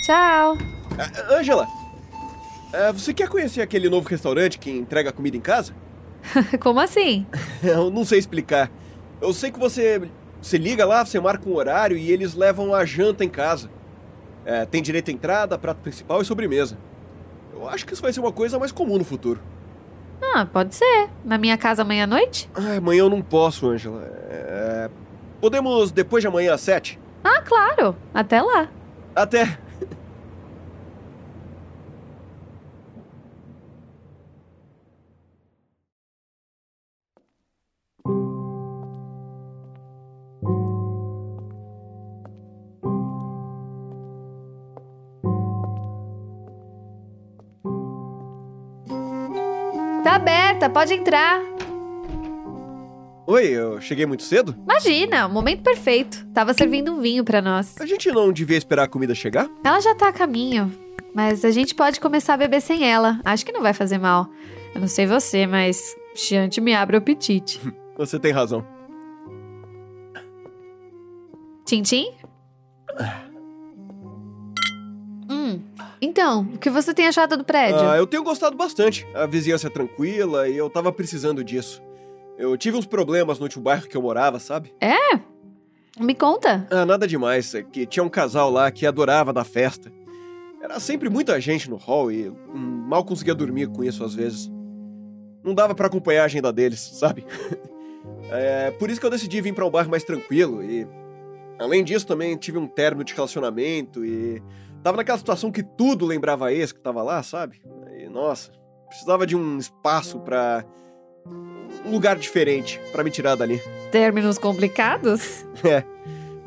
Tchau. 0.07 0.57
É, 0.97 1.35
Ângela, 1.35 1.67
é, 2.73 2.93
você 2.93 3.13
quer 3.13 3.29
conhecer 3.29 3.61
aquele 3.61 3.91
novo 3.91 4.09
restaurante 4.09 4.57
que 4.59 4.71
entrega 4.71 5.13
comida 5.13 5.37
em 5.37 5.41
casa? 5.41 5.75
Como 6.61 6.81
assim? 6.81 7.27
Eu 7.63 7.91
não 7.91 8.05
sei 8.07 8.21
explicar. 8.21 8.71
Eu 9.21 9.35
sei 9.35 9.51
que 9.51 9.59
você, 9.59 10.01
você 10.41 10.57
liga 10.57 10.87
lá, 10.87 11.05
você 11.05 11.21
marca 11.21 11.47
um 11.47 11.57
horário 11.57 11.97
e 11.99 12.11
eles 12.11 12.35
levam 12.35 12.73
a 12.73 12.87
janta 12.87 13.23
em 13.23 13.29
casa. 13.29 13.76
É, 14.47 14.65
tem 14.65 14.81
direito 14.81 15.11
à 15.11 15.13
entrada, 15.13 15.59
prato 15.59 15.79
principal 15.83 16.23
e 16.23 16.25
sobremesa. 16.25 16.79
Eu 17.53 17.69
acho 17.69 17.85
que 17.85 17.93
isso 17.93 18.01
vai 18.01 18.13
ser 18.13 18.21
uma 18.21 18.33
coisa 18.33 18.59
mais 18.59 18.71
comum 18.73 18.97
no 18.97 19.05
futuro. 19.05 19.41
Ah, 20.23 20.47
pode 20.47 20.75
ser. 20.75 21.09
Na 21.25 21.37
minha 21.37 21.59
casa 21.59 21.83
amanhã 21.83 22.05
à 22.05 22.07
noite? 22.07 22.49
Ah, 22.55 22.77
amanhã 22.79 23.01
eu 23.01 23.11
não 23.11 23.21
posso, 23.21 23.69
Ângela. 23.69 24.03
É, 24.31 24.89
Podemos 25.41 25.91
depois 25.91 26.23
de 26.23 26.29
amanhã 26.29 26.55
às 26.55 26.61
sete? 26.61 26.99
Ah, 27.23 27.43
claro. 27.43 27.95
Até 28.15 28.41
lá. 28.41 28.69
Até. 29.15 29.59
Aberta, 50.57 50.71
pode 50.71 50.95
entrar. 50.95 51.43
Oi, 53.27 53.47
eu 53.49 53.79
cheguei 53.79 54.07
muito 54.07 54.23
cedo? 54.23 54.57
Imagina, 54.63 55.27
o 55.27 55.31
momento 55.31 55.63
perfeito. 55.63 56.27
Tava 56.33 56.55
servindo 56.55 56.93
um 56.93 57.01
vinho 57.01 57.23
pra 57.25 57.43
nós. 57.43 57.75
A 57.79 57.85
gente 57.85 58.11
não 58.11 58.33
devia 58.33 58.57
esperar 58.57 58.85
a 58.85 58.89
comida 58.89 59.15
chegar? 59.15 59.51
Ela 59.63 59.81
já 59.81 59.95
tá 59.95 60.09
a 60.09 60.13
caminho, 60.13 60.73
mas 61.15 61.45
a 61.45 61.51
gente 61.51 61.75
pode 61.75 62.01
começar 62.01 62.35
a 62.35 62.37
beber 62.39 62.63
sem 62.63 62.91
ela. 62.91 63.21
Acho 63.23 63.45
que 63.45 63.53
não 63.53 63.61
vai 63.61 63.75
fazer 63.75 63.99
mal. 63.99 64.31
Eu 64.75 64.81
não 64.81 64.89
sei 64.89 65.07
você, 65.07 65.47
mas 65.47 65.95
Chiante 66.15 66.59
me 66.59 66.75
abre 66.75 66.97
o 66.97 67.01
apetite. 67.01 67.61
Você 67.99 68.19
tem 68.19 68.33
razão. 68.33 68.67
Tintim? 71.67 72.15
Então, 76.01 76.43
o 76.55 76.59
que 76.59 76.71
você 76.71 76.93
tem 76.93 77.07
achado 77.07 77.37
do 77.37 77.45
prédio? 77.45 77.81
Ah, 77.81 77.97
eu 77.97 78.07
tenho 78.07 78.23
gostado 78.23 78.57
bastante. 78.57 79.07
A 79.15 79.27
vizinhança 79.27 79.69
é 79.69 79.71
tranquila 79.71 80.49
e 80.49 80.57
eu 80.57 80.69
tava 80.69 80.93
precisando 80.93 81.43
disso. 81.43 81.83
Eu 82.39 82.57
tive 82.57 82.77
uns 82.77 82.87
problemas 82.87 83.39
no 83.39 83.45
último 83.45 83.65
bairro 83.65 83.89
que 83.89 83.97
eu 83.97 84.03
morava, 84.03 84.39
sabe? 84.39 84.75
É? 84.81 85.19
Me 85.99 86.15
conta. 86.15 86.67
Ah, 86.71 86.85
nada 86.85 87.07
demais. 87.07 87.55
É 87.55 87.63
que 87.63 87.87
tinha 87.87 88.03
um 88.03 88.09
casal 88.09 88.51
lá 88.51 88.71
que 88.71 88.87
adorava 88.87 89.33
dar 89.33 89.45
festa. 89.45 89.91
Era 90.61 90.79
sempre 90.79 91.09
muita 91.09 91.41
gente 91.41 91.71
no 91.71 91.77
hall 91.77 92.11
e 92.13 92.29
hum, 92.29 92.85
mal 92.89 93.05
conseguia 93.05 93.35
dormir 93.35 93.69
com 93.69 93.83
isso 93.83 94.05
às 94.05 94.15
vezes. 94.15 94.51
Não 95.43 95.55
dava 95.55 95.75
pra 95.75 95.87
acompanhar 95.87 96.23
a 96.23 96.27
agenda 96.27 96.53
deles, 96.53 96.81
sabe? 96.81 97.25
é, 98.31 98.71
por 98.73 98.91
isso 98.91 99.01
que 99.01 99.07
eu 99.07 99.11
decidi 99.11 99.41
vir 99.41 99.55
pra 99.55 99.65
um 99.65 99.71
bairro 99.71 99.91
mais 99.91 100.05
tranquilo 100.05 100.63
e... 100.63 100.87
Além 101.59 101.83
disso, 101.83 102.07
também 102.07 102.37
tive 102.37 102.59
um 102.59 102.67
término 102.67 103.05
de 103.05 103.15
relacionamento 103.15 104.05
e... 104.05 104.43
Tava 104.87 104.99
naquela 104.99 105.19
situação 105.19 105.51
que 105.51 105.65
tudo 105.65 106.07
lembrava 106.07 106.47
a 106.47 106.53
ex 106.53 106.71
que 106.71 106.79
tava 106.79 107.03
lá, 107.03 107.21
sabe? 107.21 107.61
E, 107.99 108.09
nossa, 108.09 108.53
precisava 108.87 109.27
de 109.27 109.35
um 109.35 109.59
espaço 109.59 110.21
pra... 110.21 110.65
Um 111.85 111.91
lugar 111.91 112.15
diferente 112.15 112.81
pra 112.93 113.03
me 113.03 113.11
tirar 113.11 113.35
dali. 113.35 113.61
Términos 113.91 114.39
complicados? 114.39 115.45
É, 115.65 115.83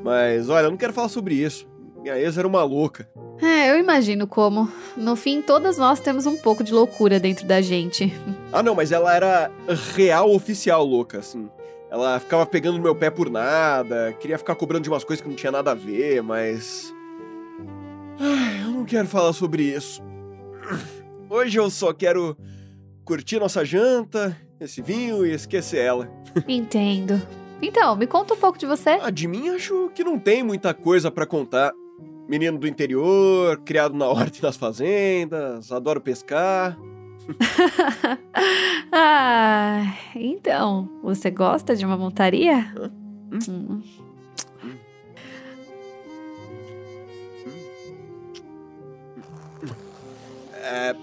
mas 0.02 0.48
olha, 0.48 0.68
eu 0.68 0.72
não 0.72 0.78
quero 0.78 0.94
falar 0.94 1.10
sobre 1.10 1.36
isso. 1.36 1.68
Minha 2.02 2.18
ex 2.18 2.38
era 2.38 2.48
uma 2.48 2.64
louca. 2.64 3.10
É, 3.42 3.72
eu 3.72 3.78
imagino 3.78 4.26
como. 4.26 4.72
No 4.96 5.18
fim, 5.18 5.42
todas 5.42 5.78
nós 5.78 6.00
temos 6.00 6.26
um 6.26 6.38
pouco 6.38 6.64
de 6.64 6.74
loucura 6.74 7.20
dentro 7.20 7.46
da 7.46 7.60
gente. 7.60 8.14
Ah, 8.54 8.64
não, 8.64 8.74
mas 8.74 8.94
ela 8.94 9.14
era 9.14 9.52
real 9.98 10.34
oficial 10.34 10.86
louca, 10.86 11.20
assim. 11.20 11.50
Ela 11.92 12.18
ficava 12.22 12.46
pegando 12.46 12.78
no 12.78 12.84
meu 12.84 12.96
pé 12.96 13.10
por 13.10 13.30
nada, 13.30 14.16
queria 14.18 14.38
ficar 14.38 14.56
cobrando 14.56 14.84
de 14.84 14.90
umas 14.90 15.04
coisas 15.04 15.22
que 15.22 15.28
não 15.28 15.36
tinha 15.36 15.52
nada 15.52 15.72
a 15.72 15.76
ver, 15.76 16.24
mas. 16.24 16.98
Ai, 18.20 18.64
eu 18.64 18.72
não 18.72 18.86
quero 18.86 19.08
falar 19.08 19.34
sobre 19.34 19.64
isso. 19.64 20.02
Hoje 21.30 21.58
eu 21.58 21.70
só 21.70 21.94
quero 21.94 22.38
curtir 23.06 23.40
nossa 23.40 23.64
janta, 23.64 24.36
esse 24.60 24.82
vinho 24.82 25.26
e 25.26 25.34
esquecer 25.34 25.80
ela. 25.80 26.12
Entendo. 26.48 27.22
Então, 27.62 27.96
me 27.96 28.06
conta 28.06 28.34
um 28.34 28.38
pouco 28.38 28.58
de 28.58 28.66
você. 28.66 28.92
Ah, 29.02 29.10
de 29.10 29.28
mim 29.28 29.50
acho 29.50 29.90
que 29.96 30.04
não 30.04 30.20
tem 30.20 30.44
muita 30.44 30.74
coisa 30.74 31.10
pra 31.10 31.26
contar. 31.26 31.72
Menino 32.28 32.58
do 32.58 32.68
interior, 32.68 33.58
criado 33.62 33.96
na 33.96 34.06
ordem 34.10 34.42
das 34.42 34.58
fazendas, 34.58 35.72
adoro 35.72 36.02
pescar. 36.02 36.78
ah, 38.92 39.94
então, 40.16 40.90
você 41.04 41.30
gosta 41.32 41.76
de 41.76 41.86
uma 41.86 41.98
montaria? 41.98 42.74
Hum. 43.48 43.82
É, 50.72 50.96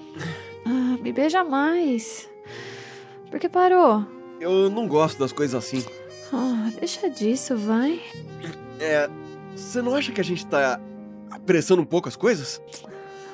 Ah, 0.64 0.96
me 1.02 1.12
beija 1.12 1.42
mais. 1.42 2.28
Por 3.30 3.40
que 3.40 3.48
parou? 3.48 4.04
Eu 4.40 4.70
não 4.70 4.86
gosto 4.86 5.18
das 5.18 5.32
coisas 5.32 5.54
assim. 5.64 5.84
Ah, 6.32 6.70
deixa 6.78 7.10
disso, 7.10 7.56
vai. 7.56 8.00
É. 8.78 9.08
Você 9.56 9.82
não 9.82 9.94
acha 9.94 10.12
que 10.12 10.20
a 10.20 10.24
gente 10.24 10.46
tá 10.46 10.78
apressando 11.30 11.82
um 11.82 11.84
pouco 11.84 12.08
as 12.08 12.14
coisas? 12.16 12.60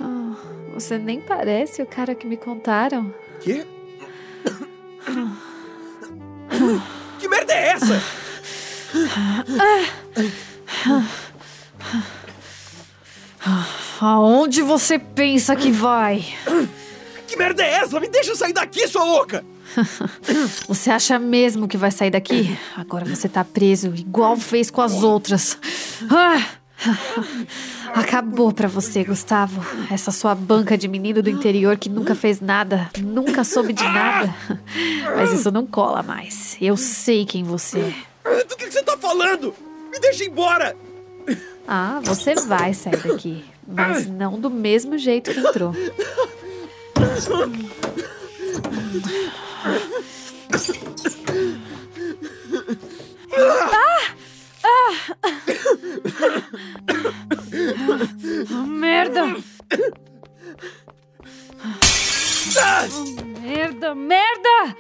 Ah, 0.01 0.35
você 0.73 0.97
nem 0.97 1.21
parece 1.21 1.83
o 1.83 1.87
cara 1.87 2.15
que 2.15 2.27
me 2.27 2.37
contaram. 2.39 3.13
Quê? 3.41 3.67
que 7.19 7.29
merda 7.29 7.53
é 7.53 7.69
essa? 7.73 8.03
Aonde 14.03 14.63
você 14.63 14.99
pensa 14.99 15.55
que 15.55 15.71
vai? 15.71 16.25
Que 17.29 17.37
merda 17.37 17.63
é 17.63 17.75
essa? 17.75 18.01
Me 18.01 18.09
deixa 18.09 18.35
sair 18.35 18.53
daqui, 18.53 18.89
sua 18.89 19.05
louca! 19.05 19.45
Você 20.67 20.91
acha 20.91 21.21
mesmo 21.21 21.69
que 21.69 21.77
vai 21.77 21.93
sair 21.93 22.11
daqui? 22.11 22.59
Agora 22.77 23.05
você 23.05 23.29
tá 23.29 23.45
preso, 23.45 23.95
igual 23.95 24.37
fez 24.37 24.71
com 24.71 24.83
as 24.83 25.05
outras. 25.05 25.57
Ah! 26.11 26.45
Acabou 27.95 28.53
pra 28.53 28.67
você, 28.67 29.05
Gustavo. 29.05 29.65
Essa 29.89 30.11
sua 30.11 30.35
banca 30.35 30.77
de 30.77 30.89
menino 30.89 31.23
do 31.23 31.31
interior 31.31 31.77
que 31.79 31.89
nunca 31.89 32.17
fez 32.17 32.41
nada, 32.41 32.91
nunca 32.99 33.45
soube 33.45 33.73
de 33.73 33.85
nada. 33.85 34.35
Mas 35.17 35.33
isso 35.33 35.51
não 35.53 35.65
cola 35.65 36.03
mais. 36.03 36.57
Eu 36.61 36.77
sei 36.77 37.25
quem 37.25 37.45
você 37.45 37.95
é. 38.25 38.45
Do 38.45 38.57
que 38.57 38.69
você 38.69 38.83
tá 38.83 38.99
falando? 38.99 39.55
Me 39.93 40.01
deixa 40.01 40.25
embora! 40.25 40.77
Ah, 41.69 42.01
você 42.03 42.35
vai 42.35 42.75
sair 42.75 42.97
daqui. 42.97 43.52
Mas 43.75 44.07
não 44.07 44.39
do 44.39 44.51
mesmo 44.51 44.99
jeito 44.99 45.33
que 45.33 45.41
entrou. 45.41 45.73
Ah, 58.51 58.67
merda! 58.67 59.23
Merda, 63.41 63.95
merda! 63.95 64.77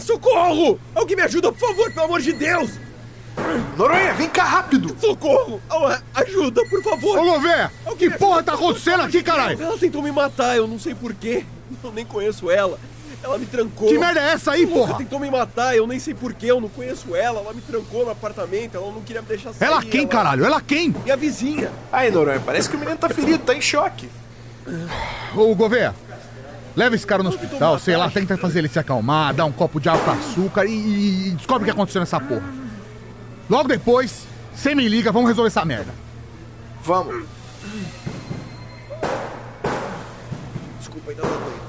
Socorro! 0.00 0.78
Alguém 0.94 1.16
me 1.16 1.22
ajuda, 1.22 1.52
por 1.52 1.68
favor, 1.68 1.92
pelo 1.92 2.06
amor 2.06 2.20
de 2.20 2.32
Deus! 2.32 2.70
Noronha, 3.76 4.12
vem 4.14 4.28
cá 4.28 4.44
rápido! 4.44 4.94
Socorro! 5.00 5.60
Ah, 5.70 6.00
Ajuda, 6.14 6.62
por 6.68 6.82
favor! 6.82 7.18
Ô, 7.18 7.24
Gouveia! 7.24 7.70
Alguém 7.86 8.10
Que 8.10 8.18
porra 8.18 8.36
ajuda, 8.36 8.52
tá 8.52 8.54
acontecendo 8.54 9.02
aqui, 9.02 9.22
caralho? 9.22 9.62
Ela 9.62 9.78
tentou 9.78 10.02
me 10.02 10.10
matar, 10.12 10.56
eu 10.56 10.66
não 10.66 10.78
sei 10.78 10.94
porquê. 10.94 11.44
Eu 11.84 11.92
nem 11.92 12.04
conheço 12.04 12.50
ela. 12.50 12.78
Ela 13.22 13.38
me 13.38 13.46
trancou. 13.46 13.88
Que 13.88 13.96
merda 13.98 14.18
é 14.20 14.32
essa 14.32 14.52
aí, 14.52 14.66
porra? 14.66 14.94
tentou 14.98 15.20
me 15.20 15.30
matar, 15.30 15.76
eu 15.76 15.86
nem 15.86 15.98
sei 16.00 16.14
porquê, 16.14 16.46
eu 16.46 16.60
não 16.60 16.68
conheço 16.68 17.14
ela. 17.14 17.40
Ela 17.40 17.52
me 17.52 17.60
trancou 17.60 18.04
no 18.04 18.10
apartamento, 18.10 18.76
ela 18.76 18.90
não 18.90 19.02
queria 19.02 19.20
me 19.22 19.28
deixar 19.28 19.52
sair. 19.52 19.68
Ela 19.68 19.82
quem, 19.82 20.06
caralho? 20.06 20.44
Ela 20.44 20.60
quem? 20.60 20.88
Minha 21.04 21.16
vizinha. 21.16 21.70
Aí, 21.92 22.10
Noronha, 22.10 22.40
parece 22.44 22.68
que 22.68 22.76
o 22.76 22.78
menino 22.78 22.96
tá 22.98 23.08
ferido, 23.08 23.38
tá 23.44 23.54
em 23.54 23.60
choque. 23.60 24.08
Ô, 25.36 25.54
Gouveia, 25.54 25.94
leva 26.76 26.94
esse 26.94 27.06
cara 27.06 27.22
no 27.22 27.28
hospital, 27.28 27.78
sei 27.78 27.96
lá, 27.96 28.10
tenta 28.10 28.36
fazer 28.36 28.60
ele 28.60 28.68
se 28.68 28.78
acalmar, 28.78 29.34
dá 29.34 29.44
um 29.44 29.52
copo 29.52 29.80
de 29.80 29.88
água 29.88 30.04
com 30.04 30.10
açúcar 30.10 30.64
e, 30.66 31.28
e 31.28 31.30
descobre 31.32 31.62
o 31.62 31.64
que 31.64 31.70
aconteceu 31.70 32.00
nessa 32.00 32.20
porra. 32.20 32.44
Logo 33.48 33.68
depois, 33.68 34.26
você 34.54 34.74
me 34.74 34.88
liga, 34.88 35.10
vamos 35.10 35.28
resolver 35.28 35.48
essa 35.48 35.64
merda. 35.64 35.92
Vamos. 36.82 37.24
Desculpa, 40.78 41.10
ainda 41.10 41.22
não. 41.22 41.59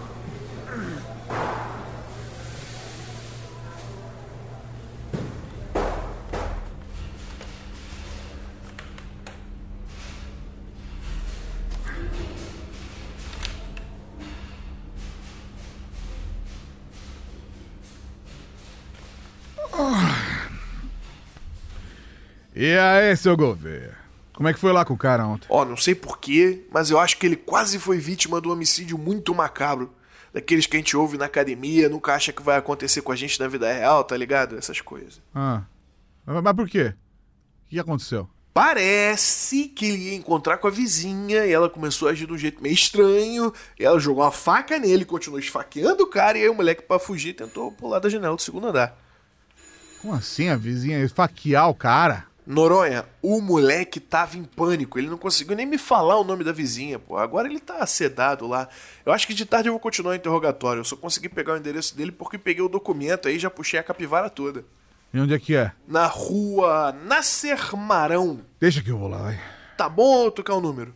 E 22.63 22.77
aí, 22.77 23.17
seu 23.17 23.35
Gouveia? 23.35 23.97
Como 24.35 24.47
é 24.47 24.53
que 24.53 24.59
foi 24.59 24.71
lá 24.71 24.85
com 24.85 24.93
o 24.93 24.97
cara 24.97 25.25
ontem? 25.25 25.47
Ó, 25.49 25.65
não 25.65 25.75
sei 25.75 25.95
porquê, 25.95 26.63
mas 26.71 26.91
eu 26.91 26.99
acho 26.99 27.17
que 27.17 27.25
ele 27.25 27.35
quase 27.35 27.79
foi 27.79 27.97
vítima 27.97 28.39
de 28.39 28.47
um 28.47 28.51
homicídio 28.51 28.99
muito 28.99 29.33
macabro. 29.33 29.91
Daqueles 30.31 30.67
que 30.67 30.77
a 30.77 30.79
gente 30.79 30.95
ouve 30.95 31.17
na 31.17 31.25
academia, 31.25 31.89
nunca 31.89 32.13
acha 32.13 32.31
que 32.31 32.43
vai 32.43 32.59
acontecer 32.59 33.01
com 33.01 33.11
a 33.11 33.15
gente 33.15 33.39
na 33.39 33.47
vida 33.47 33.73
real, 33.73 34.03
tá 34.03 34.15
ligado? 34.15 34.59
Essas 34.59 34.79
coisas. 34.79 35.19
Ah, 35.33 35.63
mas 36.23 36.55
por 36.55 36.69
quê? 36.69 36.93
O 37.65 37.69
que 37.69 37.79
aconteceu? 37.79 38.29
Parece 38.53 39.63
que 39.69 39.87
ele 39.87 40.09
ia 40.09 40.15
encontrar 40.15 40.59
com 40.59 40.67
a 40.67 40.71
vizinha 40.71 41.43
e 41.47 41.51
ela 41.51 41.67
começou 41.67 42.09
a 42.09 42.11
agir 42.11 42.27
de 42.27 42.33
um 42.33 42.37
jeito 42.37 42.61
meio 42.61 42.75
estranho. 42.75 43.51
E 43.79 43.83
ela 43.83 43.99
jogou 43.99 44.23
uma 44.23 44.31
faca 44.31 44.77
nele, 44.77 45.03
continuou 45.03 45.39
esfaqueando 45.39 46.03
o 46.03 46.07
cara. 46.07 46.37
E 46.37 46.43
aí 46.43 46.49
o 46.49 46.53
moleque, 46.53 46.83
pra 46.83 46.99
fugir, 46.99 47.33
tentou 47.33 47.71
pular 47.71 47.97
da 47.97 48.07
janela 48.07 48.35
do 48.35 48.41
segundo 48.43 48.67
andar. 48.67 48.95
Como 49.99 50.13
assim 50.13 50.49
a 50.49 50.55
vizinha 50.55 51.03
esfaquear 51.03 51.67
o 51.67 51.73
cara? 51.73 52.29
Noronha, 52.51 53.05
o 53.21 53.39
moleque 53.39 53.97
tava 53.99 54.37
em 54.37 54.43
pânico. 54.43 54.99
Ele 54.99 55.09
não 55.09 55.17
conseguiu 55.17 55.55
nem 55.55 55.65
me 55.65 55.77
falar 55.77 56.19
o 56.19 56.23
nome 56.25 56.43
da 56.43 56.51
vizinha, 56.51 56.99
pô. 56.99 57.17
Agora 57.17 57.47
ele 57.47 57.61
tá 57.61 57.85
sedado 57.85 58.45
lá. 58.45 58.67
Eu 59.05 59.13
acho 59.13 59.25
que 59.25 59.33
de 59.33 59.45
tarde 59.45 59.69
eu 59.69 59.73
vou 59.73 59.79
continuar 59.79 60.11
o 60.11 60.15
interrogatório. 60.15 60.81
Eu 60.81 60.83
só 60.83 60.97
consegui 60.97 61.29
pegar 61.29 61.53
o 61.53 61.57
endereço 61.57 61.95
dele 61.95 62.11
porque 62.11 62.37
peguei 62.37 62.61
o 62.61 62.67
documento 62.67 63.29
aí 63.29 63.37
e 63.37 63.39
já 63.39 63.49
puxei 63.49 63.79
a 63.79 63.83
capivara 63.83 64.29
toda. 64.29 64.65
E 65.13 65.19
onde 65.19 65.33
é 65.33 65.39
que 65.39 65.55
é? 65.55 65.71
Na 65.87 66.07
rua 66.07 66.93
Nascer 67.05 67.73
Marão. 67.75 68.41
Deixa 68.59 68.81
que 68.81 68.91
eu 68.91 68.97
vou 68.97 69.07
lá, 69.07 69.19
vai. 69.19 69.39
Tá 69.77 69.87
bom 69.87 70.29
tocar 70.29 70.55
o 70.55 70.61
número? 70.61 70.93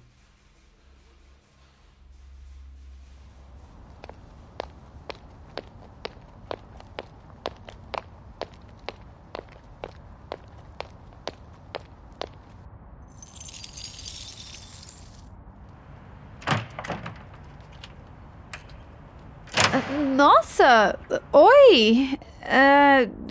Nossa! 20.15 20.97
Oi! 21.33 22.17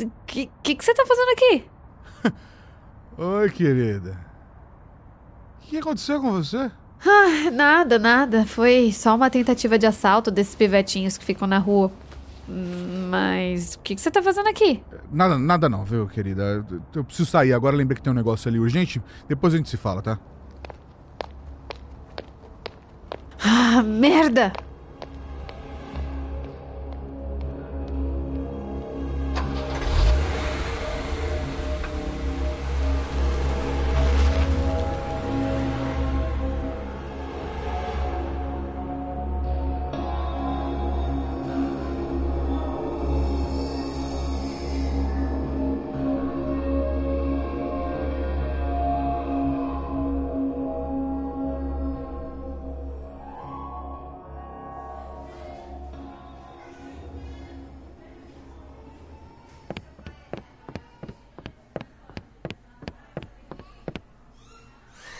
O 0.02 0.10
que, 0.26 0.50
que, 0.62 0.74
que 0.74 0.84
você 0.84 0.92
tá 0.92 1.04
fazendo 1.06 1.30
aqui? 1.30 1.64
Oi, 3.16 3.50
querida. 3.50 4.18
O 5.62 5.66
que 5.66 5.78
aconteceu 5.78 6.20
com 6.20 6.30
você? 6.32 6.70
Ah, 7.06 7.50
nada, 7.50 7.98
nada. 7.98 8.44
Foi 8.44 8.92
só 8.92 9.14
uma 9.14 9.30
tentativa 9.30 9.78
de 9.78 9.86
assalto 9.86 10.30
desses 10.30 10.54
pivetinhos 10.54 11.16
que 11.16 11.24
ficam 11.24 11.48
na 11.48 11.58
rua. 11.58 11.90
Mas 13.08 13.76
o 13.76 13.78
que, 13.78 13.94
que 13.94 14.00
você 14.02 14.10
tá 14.10 14.22
fazendo 14.22 14.48
aqui? 14.50 14.84
Nada, 15.10 15.38
nada 15.38 15.70
não, 15.70 15.86
viu, 15.86 16.06
querida? 16.06 16.66
Eu 16.94 17.02
preciso 17.02 17.30
sair 17.30 17.54
agora, 17.54 17.74
lembrei 17.74 17.96
que 17.96 18.02
tem 18.02 18.12
um 18.12 18.16
negócio 18.16 18.46
ali 18.46 18.58
urgente. 18.58 19.00
Depois 19.26 19.54
a 19.54 19.56
gente 19.56 19.70
se 19.70 19.78
fala, 19.78 20.02
tá? 20.02 20.18
Ah, 23.42 23.82
merda! 23.82 24.52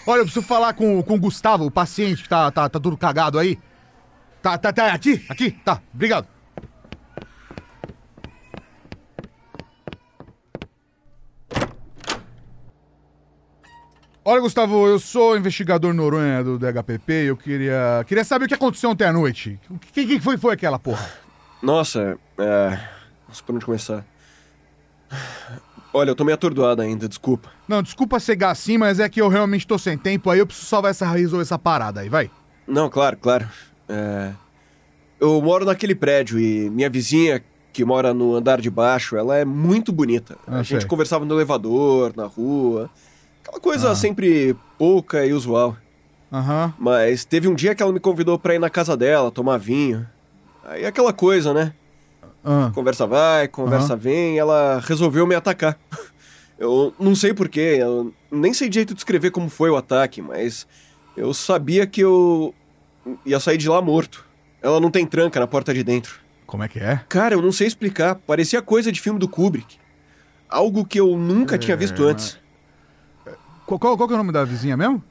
Olha, 0.07 0.21
eu 0.21 0.25
preciso 0.25 0.45
falar 0.45 0.75
com, 0.75 1.03
com 1.03 1.15
o 1.15 1.21
Gustavo, 1.21 1.65
o 1.65 1.71
paciente 1.71 2.23
que 2.23 2.29
tá, 2.29 2.51
tá, 2.51 2.69
tá 2.69 2.79
tudo 2.79 2.97
cagado 2.97 3.39
aí. 3.39 3.59
Tá, 4.43 4.59
tá, 4.59 4.71
tá, 4.71 4.93
aqui, 4.93 5.25
aqui, 5.29 5.51
tá, 5.51 5.81
obrigado. 5.95 6.27
Olha, 14.27 14.41
Gustavo, 14.41 14.87
eu 14.87 14.99
sou 14.99 15.37
investigador 15.37 15.93
Noronha 15.93 16.43
do 16.43 16.59
DHPP 16.59 17.13
e 17.13 17.27
eu 17.27 17.37
queria, 17.37 18.05
queria 18.07 18.25
saber 18.25 18.47
o 18.47 18.49
que 18.49 18.55
aconteceu 18.55 18.91
ontem 18.91 19.05
à 19.05 19.13
noite. 19.13 19.59
O 19.69 19.79
que, 19.79 20.07
que 20.07 20.21
foi, 20.21 20.39
foi 20.39 20.55
aquela 20.55 20.79
porra? 20.79 21.11
Nossa, 21.63 22.19
é... 22.39 22.79
Nossa, 23.29 23.43
por 23.43 23.55
onde 23.55 23.65
começar? 23.65 24.05
Olha, 25.97 26.11
eu 26.11 26.15
tô 26.17 26.25
meio 26.25 26.35
atordoado 26.35 26.83
ainda, 26.83 27.09
desculpa. 27.09 27.49
Não, 27.69 27.81
desculpa 27.81 28.19
cegar 28.19 28.51
assim, 28.51 28.77
mas 28.77 28.99
é 28.99 29.09
que 29.09 29.23
eu 29.23 29.29
realmente 29.29 29.65
tô 29.65 29.79
sem 29.79 29.97
tempo, 29.97 30.29
aí 30.29 30.41
eu 30.41 30.47
preciso 30.47 30.67
salvar 30.67 30.91
essa 30.91 31.07
resolver 31.07 31.43
essa 31.43 31.57
parada 31.59 32.01
aí, 32.01 32.09
vai. 32.09 32.29
Não, 32.67 32.91
claro, 32.91 33.17
claro. 33.17 33.47
É... 33.89 34.33
Eu 35.21 35.41
moro 35.41 35.65
naquele 35.65 35.95
prédio 35.95 36.39
e 36.41 36.69
minha 36.69 36.91
vizinha, 36.91 37.41
que 37.73 37.85
mora 37.85 38.13
no 38.13 38.35
andar 38.35 38.61
de 38.61 38.69
baixo, 38.69 39.17
ela 39.17 39.37
é 39.37 39.45
muito 39.45 39.93
bonita. 39.93 40.37
Ah, 40.47 40.59
a 40.59 40.63
gente 40.65 40.81
sei. 40.81 40.89
conversava 40.89 41.25
no 41.25 41.33
elevador, 41.35 42.13
na 42.17 42.27
rua. 42.27 42.91
Aquela 43.43 43.61
coisa 43.61 43.93
Ah. 43.93 43.95
sempre 43.95 44.57
pouca 44.77 45.25
e 45.25 45.33
usual. 45.33 45.77
Aham. 46.33 46.75
Mas 46.77 47.25
teve 47.25 47.47
um 47.47 47.55
dia 47.55 47.75
que 47.75 47.83
ela 47.83 47.93
me 47.93 48.01
convidou 48.01 48.37
pra 48.39 48.55
ir 48.55 48.59
na 48.59 48.69
casa 48.69 48.97
dela, 48.97 49.31
tomar 49.31 49.59
vinho. 49.59 50.05
Aí 50.65 50.85
aquela 50.85 51.13
coisa, 51.13 51.55
né? 51.55 51.73
Ah. 52.45 52.71
Conversa 52.75 53.07
vai, 53.07 53.49
conversa 53.49 53.95
Aham. 53.95 54.01
vem, 54.01 54.39
ela 54.39 54.81
resolveu 54.85 55.27
me 55.27 55.35
atacar. 55.35 55.79
Eu 56.57 56.95
não 57.01 57.17
sei 57.17 57.35
porquê, 57.35 57.79
eu 57.81 58.15
nem 58.31 58.55
sei 58.55 58.69
direito 58.69 58.95
descrever 58.95 59.33
como 59.33 59.51
foi 59.51 59.71
o 59.71 59.77
ataque, 59.77 60.23
mas 60.23 60.69
eu 61.17 61.35
sabia 61.35 61.85
que 61.85 62.01
eu 62.01 62.55
ia 63.27 63.41
sair 63.41 63.59
de 63.59 63.69
lá 63.69 63.83
morto. 63.83 64.25
Ela 64.63 64.79
não 64.79 64.89
tem 64.89 65.05
tranca 65.05 65.41
na 65.41 65.49
porta 65.49 65.75
de 65.75 65.83
dentro. 65.83 66.21
Como 66.47 66.63
é 66.63 66.69
que 66.69 66.79
é? 66.79 67.01
Cara, 67.09 67.35
eu 67.35 67.43
não 67.43 67.51
sei 67.51 67.67
explicar, 67.67 68.15
parecia 68.15 68.63
coisa 68.63 68.93
de 68.93 69.01
filme 69.01 69.19
do 69.19 69.27
Kubrick. 69.27 69.77
Algo 70.49 70.85
que 70.85 71.01
eu 71.01 71.17
nunca 71.17 71.59
tinha 71.59 71.77
visto 71.77 72.05
antes. 72.05 72.39
Qual, 73.67 73.79
qual, 73.79 73.97
qual 73.97 74.07
que 74.07 74.15
é 74.15 74.17
o 74.17 74.19
nome 74.19 74.31
da 74.33 74.45
vizinha 74.45 74.77
mesmo? 74.77 75.03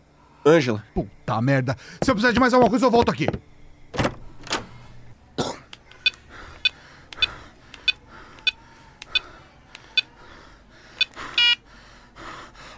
Ângela. 0.45 0.81
Puta 0.93 1.41
merda. 1.41 1.75
Se 2.01 2.09
eu 2.09 2.15
precisar 2.15 2.31
de 2.31 2.39
mais 2.39 2.53
alguma 2.53 2.69
coisa, 2.69 2.85
eu 2.85 2.91
volto 2.91 3.09
aqui. 3.09 3.27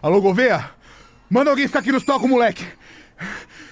Alô, 0.06 0.22
Gouveia? 0.22 0.70
Manda 1.28 1.50
alguém 1.50 1.66
ficar 1.66 1.80
aqui 1.80 1.90
no 1.90 1.98
hospital 1.98 2.20
com 2.20 2.28
o 2.28 2.30
moleque. 2.30 2.64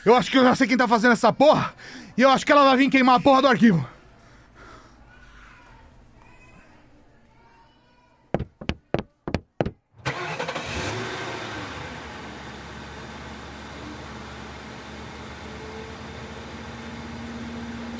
Eu 0.04 0.16
acho 0.16 0.32
que 0.32 0.38
eu 0.40 0.44
já 0.44 0.56
sei 0.56 0.66
quem 0.66 0.76
tá 0.76 0.88
fazendo 0.88 1.12
essa 1.12 1.32
porra. 1.32 1.76
E 2.18 2.24
eu 2.24 2.30
acho 2.32 2.44
que 2.44 2.52
ela 2.52 2.64
vai 2.64 2.76
vir 2.76 2.90
queimar 2.90 3.18
a 3.18 3.20
porra 3.20 3.44
do 3.44 3.48
arquivo. 3.50 3.88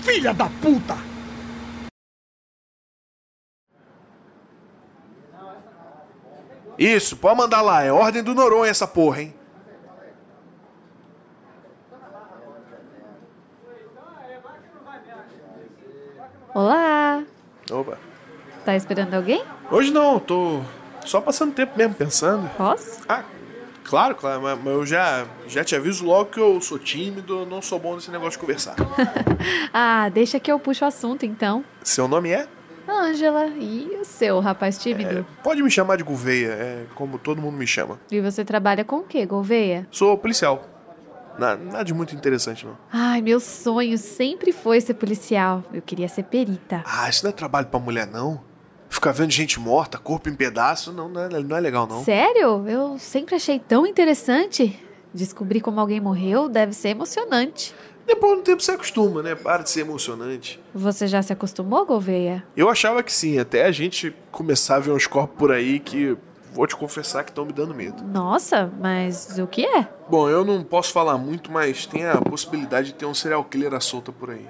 Filha 0.02 0.34
da 0.34 0.50
puta! 0.60 1.13
Isso, 6.84 7.16
pode 7.16 7.38
mandar 7.38 7.62
lá. 7.62 7.82
É 7.82 7.94
ordem 7.94 8.22
do 8.22 8.36
Noronha 8.36 8.70
essa 8.70 8.86
porra, 8.86 9.22
hein? 9.22 9.34
Olá! 16.54 17.24
Opa. 17.72 17.98
Tá 18.66 18.76
esperando 18.76 19.14
alguém? 19.14 19.44
Hoje 19.72 19.92
não, 19.92 20.20
tô 20.20 20.62
só 21.06 21.22
passando 21.22 21.54
tempo 21.54 21.72
mesmo 21.78 21.96
pensando. 21.96 22.50
Posso? 22.58 23.02
Ah, 23.08 23.24
claro, 23.86 24.14
claro, 24.14 24.42
mas 24.42 24.66
eu 24.66 24.86
já, 24.86 25.26
já 25.48 25.64
te 25.64 25.78
aviso 25.78 26.06
logo 26.06 26.32
que 26.32 26.40
eu 26.40 26.60
sou 26.60 26.78
tímido, 26.78 27.46
não 27.46 27.62
sou 27.62 27.80
bom 27.80 27.96
nesse 27.96 28.12
negócio 28.12 28.34
de 28.34 28.40
conversar. 28.40 28.76
Ah, 29.76 30.08
deixa 30.10 30.40
que 30.40 30.52
eu 30.52 30.60
puxo 30.60 30.86
o 30.86 30.88
assunto 30.88 31.26
então. 31.26 31.66
Seu 31.84 32.08
nome 32.08 32.30
é? 32.30 32.48
Ângela, 32.88 33.48
e 33.48 33.98
o 34.02 34.06
seu, 34.06 34.40
rapaz 34.40 34.78
tímido? 34.78 35.26
Pode 35.44 35.62
me 35.64 35.72
chamar 35.72 35.98
de 35.98 36.04
Gouveia, 36.04 36.50
é 36.52 36.86
como 36.96 37.18
todo 37.18 37.42
mundo 37.42 37.58
me 37.58 37.66
chama. 37.68 38.00
E 38.12 38.20
você 38.20 38.44
trabalha 38.44 38.84
com 38.84 38.98
o 38.98 39.04
quê, 39.04 39.26
Gouveia? 39.26 39.88
Sou 39.92 40.18
policial. 40.18 40.68
Na- 41.38 41.56
Nada 41.56 41.84
de 41.84 41.94
muito 41.94 42.14
interessante, 42.16 42.66
não. 42.66 42.78
Ai, 42.92 43.22
meu 43.22 43.40
sonho 43.40 43.98
sempre 43.98 44.52
foi 44.52 44.80
ser 44.82 44.94
policial. 44.96 45.64
Eu 45.74 45.82
queria 45.82 46.08
ser 46.08 46.24
perita. 46.24 46.84
Ah, 46.86 47.10
isso 47.10 47.24
não 47.24 47.30
é 47.32 47.34
trabalho 47.34 47.68
pra 47.68 47.80
mulher, 47.80 48.06
não. 48.06 48.40
Ficar 48.90 49.12
vendo 49.12 49.32
gente 49.32 49.60
morta, 49.60 49.98
corpo 49.98 50.30
em 50.30 50.36
pedaço, 50.36 50.92
não, 50.94 51.10
não, 51.10 51.22
é, 51.22 51.30
não 51.30 51.58
é 51.58 51.60
legal, 51.60 51.88
não. 51.88 52.04
Sério? 52.04 52.68
Eu 52.68 53.00
sempre 53.00 53.34
achei 53.36 53.58
tão 53.60 53.88
interessante. 53.88 54.80
Descobrir 55.12 55.62
como 55.62 55.80
alguém 55.80 56.00
morreu 56.00 56.48
deve 56.50 56.74
ser 56.74 56.90
emocionante. 56.90 57.74
Depois 58.06 58.38
do 58.38 58.44
tempo 58.44 58.62
você 58.62 58.72
acostuma, 58.72 59.22
né? 59.24 59.36
Para 59.36 59.64
de 59.64 59.70
ser 59.70 59.82
emocionante. 59.82 60.60
Você 60.74 61.08
já 61.08 61.22
se 61.22 61.32
acostumou, 61.32 61.86
Gouveia? 61.86 62.44
Eu 62.56 62.70
achava 62.70 63.02
que 63.02 63.12
sim, 63.12 63.40
até 63.40 63.66
a 63.66 63.72
gente 63.72 64.16
começar 64.32 64.76
a 64.76 64.80
ver 64.80 64.92
uns 64.92 65.08
corpos 65.08 65.38
por 65.38 65.52
aí 65.52 65.80
que 65.80 66.18
vou 66.54 66.68
te 66.68 66.76
confessar 66.76 67.24
que 67.24 67.32
estão 67.32 67.46
me 67.46 67.54
dando 67.54 67.74
medo. 67.74 68.04
Nossa, 68.04 68.72
mas 68.80 69.40
o 69.40 69.48
que 69.48 69.66
é? 69.66 69.88
Bom, 70.10 70.30
eu 70.30 70.46
não 70.46 70.64
posso 70.64 70.92
falar 70.92 71.18
muito, 71.18 71.52
mas 71.52 71.86
tem 71.86 72.06
a 72.06 72.18
possibilidade 72.22 72.88
de 72.88 72.94
ter 72.94 73.06
um 73.06 73.14
serial 73.14 73.44
killer 73.44 73.74
à 73.74 73.80
solta 73.80 74.12
por 74.12 74.30
aí. 74.30 74.46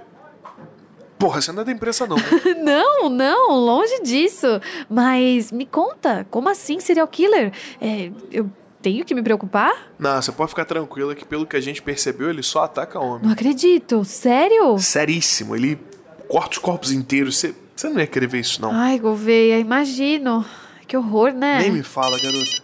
Porra, 1.17 1.39
você 1.39 1.53
não 1.53 1.61
é 1.61 1.65
da 1.65 1.71
imprensa 1.71 2.05
não, 2.05 2.17
né? 2.17 2.23
Não, 2.61 3.09
não, 3.09 3.51
longe 3.51 4.01
disso. 4.01 4.45
Mas 4.89 5.53
me 5.53 5.65
conta, 5.65 6.27
como 6.29 6.49
assim 6.49 6.81
serial 6.81 7.07
killer? 7.07 7.53
É, 7.79 8.11
eu 8.29 8.49
tenho 8.83 9.05
que 9.05 9.15
me 9.15 9.23
preocupar? 9.23 9.93
Não, 9.97 10.21
você 10.21 10.31
pode 10.31 10.49
ficar 10.49 10.65
tranquila 10.65 11.15
que 11.15 11.23
pelo 11.23 11.47
que 11.47 11.55
a 11.55 11.61
gente 11.61 11.81
percebeu, 11.81 12.29
ele 12.29 12.43
só 12.43 12.65
ataca 12.65 12.99
homem. 12.99 13.23
Não 13.23 13.31
acredito. 13.31 14.03
Sério? 14.03 14.77
Seríssimo, 14.77 15.55
ele 15.55 15.79
corta 16.27 16.51
os 16.51 16.57
corpos 16.57 16.91
inteiros. 16.91 17.37
Você, 17.37 17.55
você 17.73 17.87
não 17.87 17.99
ia 17.99 18.05
querer 18.05 18.27
ver 18.27 18.41
isso, 18.41 18.61
não. 18.61 18.71
Ai, 18.71 18.99
Gouveia, 18.99 19.57
imagino. 19.57 20.45
Que 20.85 20.97
horror, 20.97 21.31
né? 21.31 21.59
Nem 21.59 21.71
me 21.71 21.81
fala, 21.81 22.19
garota. 22.19 22.61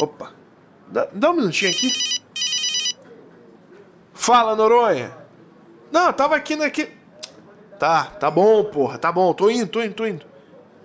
Opa. 0.00 0.32
Dá, 0.88 1.06
dá 1.12 1.30
um 1.30 1.34
minutinho 1.34 1.70
aqui. 1.70 1.92
Fala, 4.14 4.56
Noronha. 4.56 5.12
Não, 5.92 6.06
eu 6.06 6.12
tava 6.14 6.34
aqui 6.34 6.56
naquele... 6.56 6.90
Tá, 7.78 8.04
tá 8.04 8.30
bom, 8.30 8.64
porra. 8.64 8.96
Tá 8.96 9.12
bom. 9.12 9.34
Tô 9.34 9.50
indo, 9.50 9.66
tô 9.66 9.82
indo, 9.82 9.94
tô 9.94 10.06
indo. 10.06 10.24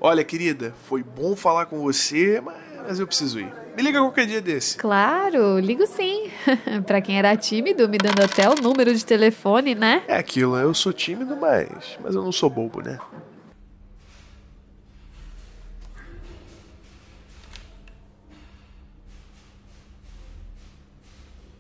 Olha, 0.02 0.24
querida, 0.24 0.76
foi 0.90 1.02
bom 1.02 1.36
falar 1.36 1.68
com 1.68 1.80
você, 1.80 2.42
mas, 2.42 2.58
mas 2.86 3.00
eu 3.00 3.08
preciso 3.08 3.40
ir. 3.40 3.67
Me 3.78 3.84
liga 3.84 4.00
qualquer 4.00 4.26
dia 4.26 4.42
desse. 4.42 4.76
Claro, 4.76 5.60
ligo 5.60 5.86
sim. 5.86 6.32
pra 6.88 7.00
quem 7.00 7.20
era 7.20 7.38
tímido, 7.38 7.88
me 7.88 8.00
dando 8.00 8.24
até 8.24 8.50
o 8.50 8.56
número 8.56 8.92
de 8.92 9.06
telefone, 9.06 9.76
né? 9.76 10.02
É 10.08 10.18
aquilo, 10.18 10.58
eu 10.58 10.74
sou 10.74 10.92
tímido, 10.92 11.38
mas, 11.38 11.96
mas 12.02 12.16
eu 12.16 12.24
não 12.24 12.32
sou 12.32 12.50
bobo, 12.50 12.82
né? 12.82 12.98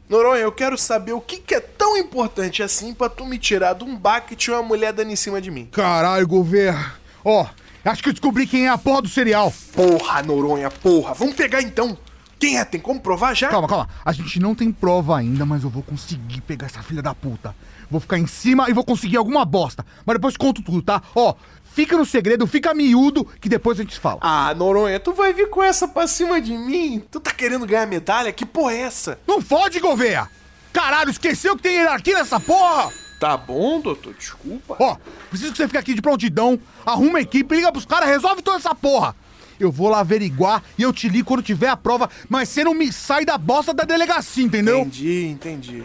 Noronha, 0.10 0.42
eu 0.42 0.52
quero 0.52 0.76
saber 0.76 1.12
o 1.12 1.22
que, 1.22 1.38
que 1.38 1.54
é 1.54 1.60
tão 1.60 1.96
importante 1.98 2.64
assim 2.64 2.96
pra 2.96 3.10
tu 3.10 3.28
me 3.28 3.38
tirar 3.38 3.74
de 3.74 3.84
um 3.84 3.96
bar 3.96 4.22
que 4.22 4.36
tinha 4.36 4.56
uma 4.56 4.64
mulher 4.64 4.92
dando 4.92 5.12
em 5.12 5.16
cima 5.16 5.40
de 5.40 5.52
mim. 5.52 5.68
Caralho, 5.72 6.28
Gouveia. 6.28 6.94
Ó, 7.24 7.46
acho 7.86 8.02
que 8.02 8.10
eu 8.10 8.14
descobri 8.14 8.48
quem 8.48 8.66
é 8.66 8.70
a 8.70 8.78
porra 8.78 9.04
do 9.04 9.08
cereal. 9.08 9.54
Porra, 9.76 10.24
Noronha, 10.24 10.72
porra. 10.72 11.14
Vamos 11.14 11.36
pegar 11.36 11.62
então. 11.62 11.96
Quem 12.40 12.58
é? 12.60 12.66
Tem 12.66 12.80
como 12.80 13.00
provar 13.00 13.34
já? 13.34 13.50
Calma, 13.50 13.68
calma. 13.68 13.90
A 14.06 14.12
gente 14.12 14.40
não 14.40 14.54
tem 14.54 14.72
prova 14.72 15.18
ainda, 15.18 15.46
mas 15.46 15.64
eu 15.64 15.70
vou 15.70 15.82
conseguir 15.82 16.42
pegar 16.42 16.68
essa 16.68 16.84
filha 16.84 17.02
da 17.02 17.16
puta. 17.16 17.56
Vou 17.90 18.00
ficar 18.00 18.18
em 18.18 18.28
cima 18.28 18.70
e 18.70 18.74
vou 18.74 18.84
conseguir 18.84 19.18
alguma 19.18 19.44
bosta. 19.44 19.86
Mas 20.06 20.16
depois 20.16 20.38
conto 20.38 20.62
tudo, 20.62 20.82
tá? 20.82 21.02
Ó, 21.16 21.34
fica 21.74 21.98
no 21.98 22.06
segredo, 22.06 22.46
fica 22.46 22.74
miúdo, 22.74 23.26
que 23.42 23.50
depois 23.50 23.80
a 23.80 23.84
gente 23.84 24.00
fala. 24.00 24.20
Ah, 24.22 24.54
Noronha, 24.54 25.00
tu 25.00 25.14
vai 25.14 25.34
vir 25.34 25.50
com 25.50 25.64
essa 25.64 25.88
pra 25.88 26.06
cima 26.08 26.40
de 26.40 26.56
mim? 26.56 27.02
Tu 27.10 27.20
tá 27.20 27.32
querendo 27.32 27.66
ganhar 27.66 27.88
medalha? 27.88 28.32
Que 28.32 28.46
porra 28.46 28.74
é 28.74 28.82
essa? 28.82 29.20
Não 29.28 29.42
fode, 29.42 29.80
Gouveia! 29.80 30.30
Caralho, 30.72 31.10
esqueceu 31.10 31.56
que 31.56 31.64
tem 31.64 31.78
hierarquia 31.78 32.20
nessa 32.20 32.40
porra? 32.40 32.92
Tá 33.20 33.36
bom, 33.36 33.82
doutor, 33.82 34.14
desculpa. 34.14 34.78
Ó, 34.80 34.96
preciso 35.30 35.52
que 35.52 35.58
você 35.58 35.66
fique 35.66 35.78
aqui 35.78 35.94
de 35.96 36.04
prontidão, 36.04 36.60
arruma 36.86 37.18
a 37.18 37.22
equipe, 37.22 37.56
liga 37.56 37.72
pros 37.72 37.86
caras, 37.86 38.08
resolve 38.08 38.44
toda 38.44 38.58
essa 38.58 38.76
porra. 38.76 39.16
Eu 39.60 39.72
vou 39.72 39.90
lá 39.90 40.00
averiguar 40.00 40.64
e 40.78 40.84
eu 40.84 40.94
te 40.94 41.10
ligo 41.10 41.28
quando 41.28 41.42
tiver 41.42 41.70
a 41.70 41.78
prova, 41.78 42.10
mas 42.30 42.50
você 42.50 42.64
não 42.64 42.74
me 42.74 42.92
sai 42.92 43.26
da 43.26 43.38
bosta 43.38 43.74
da 43.74 43.84
delegacia, 43.84 44.44
entendeu? 44.44 44.80
Entendi, 44.80 45.26
entendi. 45.26 45.84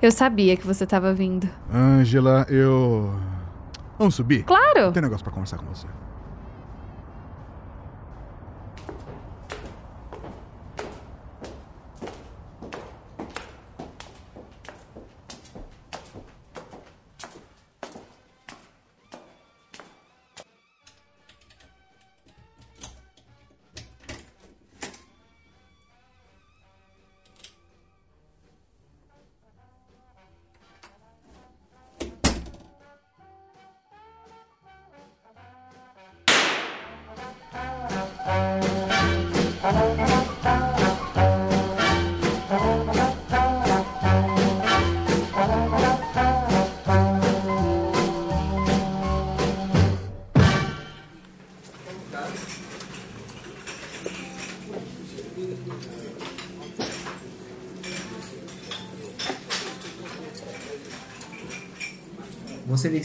Eu 0.00 0.12
sabia 0.12 0.56
que 0.56 0.64
você 0.66 0.86
tava 0.86 1.12
vindo. 1.12 1.48
Ângela, 1.72 2.46
eu. 2.48 3.12
Vamos 3.98 4.14
subir? 4.14 4.44
Claro! 4.44 4.92
Tem 4.92 5.02
negócio 5.02 5.24
pra 5.24 5.32
conversar 5.32 5.58
com 5.58 5.66
você. 5.66 5.88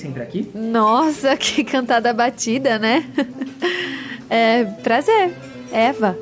Sempre 0.03 0.21
aqui? 0.21 0.51
Nossa, 0.53 1.35
que 1.37 1.63
cantada 1.63 2.13
batida, 2.13 2.77
né? 2.77 3.05
É, 4.29 4.65
prazer. 4.83 5.33
Eva. 5.71 6.17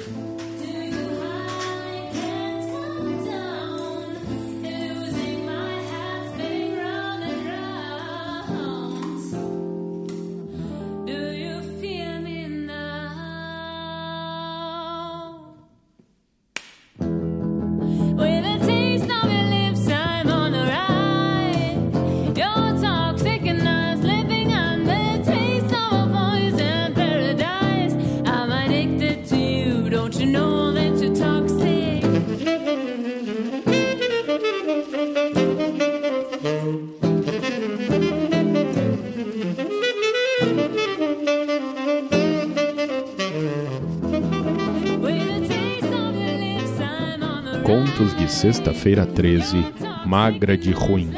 Sexta-feira 48.42 49.06
13, 49.06 49.56
Magra 50.04 50.58
de 50.58 50.72
Ruim. 50.72 51.12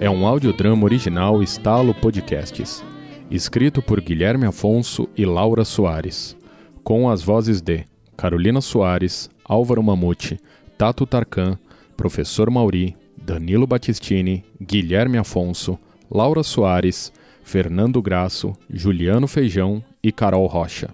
É 0.00 0.10
um 0.10 0.26
audiodrama 0.26 0.82
original 0.82 1.44
Estalo 1.44 1.94
Podcasts. 1.94 2.82
Escrito 3.30 3.80
por 3.80 4.00
Guilherme 4.00 4.46
Afonso 4.46 5.08
e 5.16 5.24
Laura 5.24 5.64
Soares. 5.64 6.36
Com 6.82 7.08
as 7.08 7.22
vozes 7.22 7.60
de 7.60 7.84
Carolina 8.16 8.60
Soares, 8.60 9.30
Álvaro 9.44 9.80
Mamute, 9.80 10.40
Tato 10.76 11.06
Tarkan, 11.06 11.56
Professor 11.96 12.50
Mauri, 12.50 12.96
Danilo 13.16 13.64
Battistini, 13.64 14.44
Guilherme 14.60 15.18
Afonso, 15.18 15.78
Laura 16.10 16.42
Soares, 16.42 17.12
Fernando 17.44 18.02
Graço, 18.02 18.54
Juliano 18.68 19.28
Feijão 19.28 19.80
e 20.02 20.10
Carol 20.10 20.48
Rocha. 20.48 20.92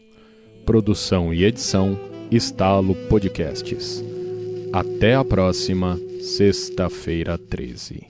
Produção 0.66 1.32
e 1.32 1.44
edição 1.44 1.98
Estalo 2.30 2.94
Podcasts. 3.08 4.15
Até 4.78 5.14
a 5.14 5.24
próxima 5.24 5.96
sexta-feira 6.20 7.38
13. 7.38 8.08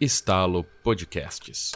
Estalo 0.00 0.64
Podcasts. 0.82 1.70